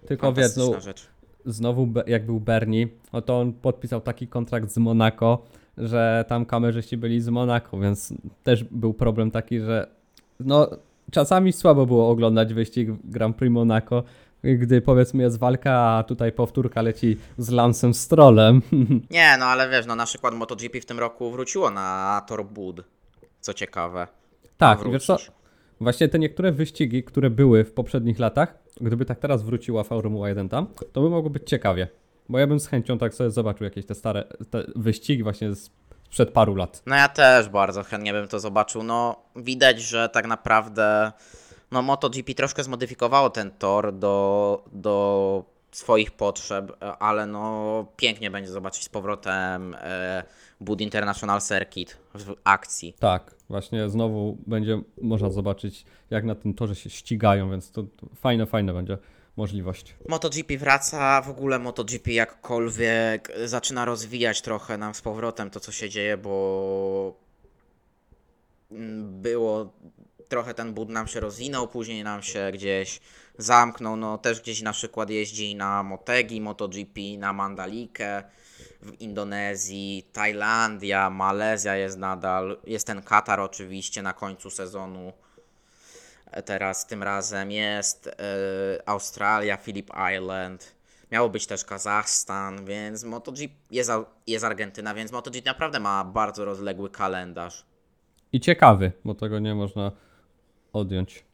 [0.06, 1.06] Tylko wiesz, no, rzecz.
[1.46, 5.38] znowu jak był Bernie, no to on podpisał taki kontrakt z Monaco,
[5.78, 9.86] że tam kamerzyści byli z Monaco, więc też był problem taki, że
[10.40, 10.68] no
[11.10, 14.02] czasami słabo było oglądać wyścig Grand Prix Monaco,
[14.44, 18.62] gdy powiedzmy jest walka, a tutaj powtórka leci z Lancem Strollem.
[19.10, 22.84] Nie, no ale wiesz, no na przykład MotoGP w tym roku wróciło na tor Bud.
[23.42, 24.06] Co ciekawe.
[24.56, 24.92] tak, wrócić.
[24.92, 25.16] wiesz co,
[25.80, 30.48] właśnie te niektóre wyścigi, które były w poprzednich latach, gdyby tak teraz wróciła Formuła 1
[30.48, 31.88] tam, to by mogło być ciekawie.
[32.28, 35.70] Bo ja bym z chęcią tak sobie zobaczył jakieś te stare te wyścigi właśnie z,
[36.12, 36.82] sprzed paru lat.
[36.86, 38.82] No ja też bardzo chętnie bym to zobaczył.
[38.82, 41.12] No widać, że tak naprawdę
[41.70, 48.50] no MotoGP troszkę zmodyfikowało ten tor do, do swoich potrzeb, e, ale no pięknie będzie
[48.50, 50.24] zobaczyć z powrotem e,
[50.60, 52.94] Bud International Circuit w akcji.
[52.98, 58.46] Tak, właśnie znowu będzie można zobaczyć, jak na tym torze się ścigają, więc to, fajne,
[58.46, 58.98] fajne będzie
[59.36, 59.94] możliwość.
[60.08, 65.90] MotoGP wraca, w ogóle MotoGP jakkolwiek zaczyna rozwijać trochę nam z powrotem to, co się
[65.90, 67.14] dzieje, bo
[68.70, 69.72] mm, było
[70.28, 73.00] trochę ten bud nam się rozwinął, później nam się gdzieś
[73.38, 78.22] zamknął, no też gdzieś na przykład jeździ na Motegi, MotoGP, na Mandalikę
[78.82, 85.12] w Indonezji, Tajlandia, Malezja jest nadal, jest ten Katar oczywiście na końcu sezonu.
[86.44, 88.12] Teraz tym razem jest e,
[88.86, 90.74] Australia, Phillip Island.
[91.10, 93.90] Miało być też Kazachstan, więc MotoGP jest,
[94.26, 97.66] jest Argentyna, więc MotoGP naprawdę ma bardzo rozległy kalendarz.
[98.32, 99.92] I ciekawy, bo tego nie można
[100.72, 101.24] odjąć.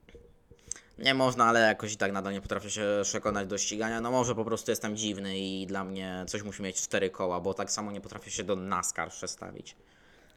[0.99, 4.01] Nie można, ale jakoś i tak nadal nie potrafię się przekonać do ścigania.
[4.01, 7.55] No może po prostu jestem dziwny i dla mnie coś musi mieć cztery koła, bo
[7.55, 9.77] tak samo nie potrafię się do NASCAR przestawić.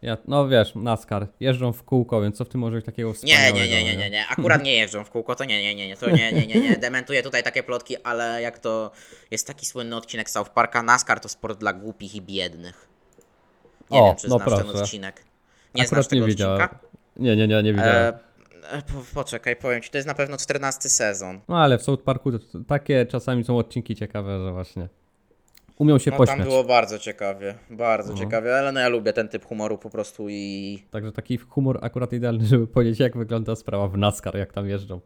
[0.01, 3.15] Ja, no wiesz, NASCAR, jeżdżą w kółko, więc co w tym może być takiego Nie,
[3.15, 3.57] wspaniałego?
[3.57, 4.27] nie, nie, nie, nie, nie.
[4.27, 6.77] Akurat nie jeżdżą w kółko, to nie, nie, nie, nie, to nie, nie, nie, nie.
[6.77, 8.91] Dementuję tutaj takie plotki, ale jak to
[9.31, 12.87] jest taki słynny odcinek South Parka, NASCAR to sport dla głupich i biednych.
[13.91, 14.83] Nie O, wiem, czy no znasz ten proszę.
[14.83, 15.23] odcinek.
[15.75, 16.61] Nie Akurat znasz tego nie widziałem.
[16.61, 16.85] odcinka?
[17.17, 18.13] Nie, nie, nie, nie widziałem.
[18.15, 18.19] E,
[19.13, 21.39] poczekaj, powiem ci, to jest na pewno 14 sezon.
[21.47, 22.31] No ale w South Parku
[22.67, 24.89] takie czasami są odcinki ciekawe, że właśnie
[25.77, 26.37] umią się No pośmiać.
[26.37, 28.29] tam było bardzo ciekawie, bardzo Mhm.
[28.29, 30.83] ciekawie, ale no ja lubię ten typ humoru po prostu i...
[30.91, 34.99] Także taki humor akurat idealny, żeby powiedzieć, jak wygląda sprawa w NASCAR, jak tam jeżdżą.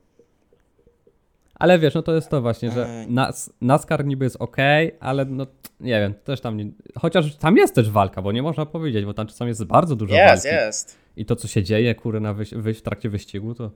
[1.56, 4.58] Ale wiesz, no to jest to właśnie, że nas, NASCAR niby jest ok,
[5.00, 5.48] ale no
[5.80, 6.66] nie wiem, też tam nie,
[7.00, 10.16] chociaż tam jest też walka, bo nie można powiedzieć, bo tam czasami jest bardzo dużo
[10.16, 10.58] Jest, walki.
[10.58, 10.96] jest.
[11.18, 13.72] I to, co się dzieje, kurde, na wyś, wyś, w trakcie wyścigu, to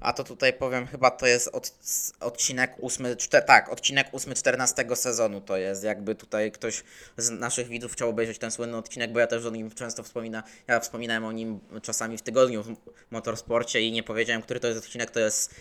[0.00, 1.72] A to tutaj powiem, chyba to jest od,
[2.20, 5.84] odcinek 8, czte, tak, odcinek 8 14 sezonu to jest.
[5.84, 6.82] Jakby tutaj ktoś
[7.16, 10.42] z naszych widzów chciał obejrzeć ten słynny odcinek, bo ja też o nim często wspominam.
[10.68, 12.76] Ja wspominałem o nim czasami w tygodniu w
[13.10, 15.10] motorsporcie i nie powiedziałem, który to jest odcinek.
[15.10, 15.54] To jest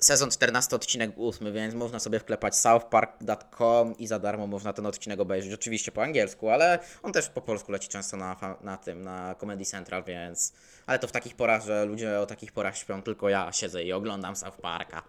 [0.00, 5.20] sezon 14, odcinek 8, więc można sobie wklepać southpark.com i za darmo można ten odcinek
[5.20, 5.52] obejrzeć.
[5.54, 9.64] Oczywiście po angielsku, ale on też po polsku leci często na, na tym, na Comedy
[9.64, 10.52] Central, więc.
[10.86, 13.92] Ale to w takich porach, że ludzie o takich porach śpią, tylko ja siedzę i
[13.92, 15.02] oglądam South Parka.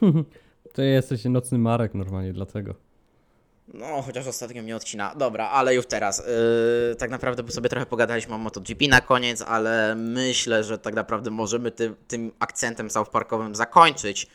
[0.74, 2.74] ty jesteś nocny Marek normalnie, dlatego.
[3.68, 5.14] No, chociaż ostatnio mnie odcina.
[5.14, 6.18] Dobra, ale już teraz.
[6.18, 11.30] Yy, tak naprawdę sobie trochę pogadaliśmy o MotoGP na koniec, ale myślę, że tak naprawdę
[11.30, 14.26] możemy tym, tym akcentem South Parkowym zakończyć.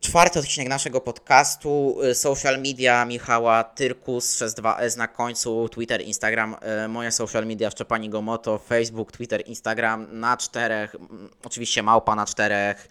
[0.00, 6.88] Czwarty odcinek naszego podcastu, y, social media Michała Tyrkus 62S na końcu, Twitter, Instagram, y,
[6.88, 12.88] moje social media Szczepani Gomoto, Facebook, Twitter, Instagram na czterech, mm, oczywiście małpa na czterech,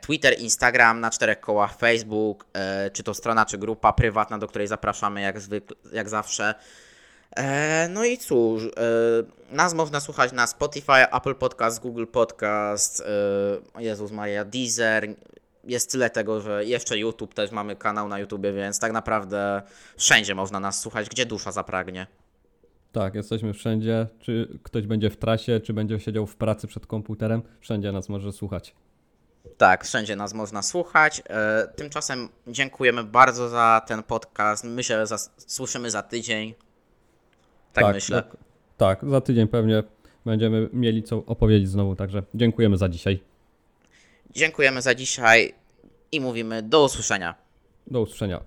[0.00, 4.66] Twitter, Instagram na czterech kołach, Facebook, e, czy to strona, czy grupa prywatna, do której
[4.66, 6.54] zapraszamy jak, zwykle, jak zawsze.
[7.36, 8.68] E, no i cóż, e,
[9.54, 13.02] nas można słuchać na Spotify, Apple Podcast, Google Podcast,
[13.76, 15.08] e, Jezus Maria, Deezer.
[15.64, 19.62] Jest tyle tego, że jeszcze YouTube też mamy kanał na YouTubie, więc tak naprawdę
[19.96, 22.06] wszędzie można nas słuchać, gdzie dusza zapragnie.
[22.92, 24.06] Tak, jesteśmy wszędzie.
[24.20, 28.32] Czy ktoś będzie w trasie, czy będzie siedział w pracy przed komputerem, wszędzie nas może
[28.32, 28.74] słuchać.
[29.56, 31.22] Tak, wszędzie nas można słuchać.
[31.28, 34.64] E, tymczasem dziękujemy bardzo za ten podcast.
[34.64, 36.54] Myślę, że słyszymy za tydzień.
[37.72, 38.22] Tak, myślę.
[38.22, 38.36] Tak,
[38.76, 39.82] tak, za tydzień pewnie
[40.26, 43.20] będziemy mieli co opowiedzieć znowu, także dziękujemy za dzisiaj.
[44.30, 45.54] Dziękujemy za dzisiaj.
[46.12, 47.34] i mówimy do usłyszenia.
[47.86, 48.38] Do usłyszenia.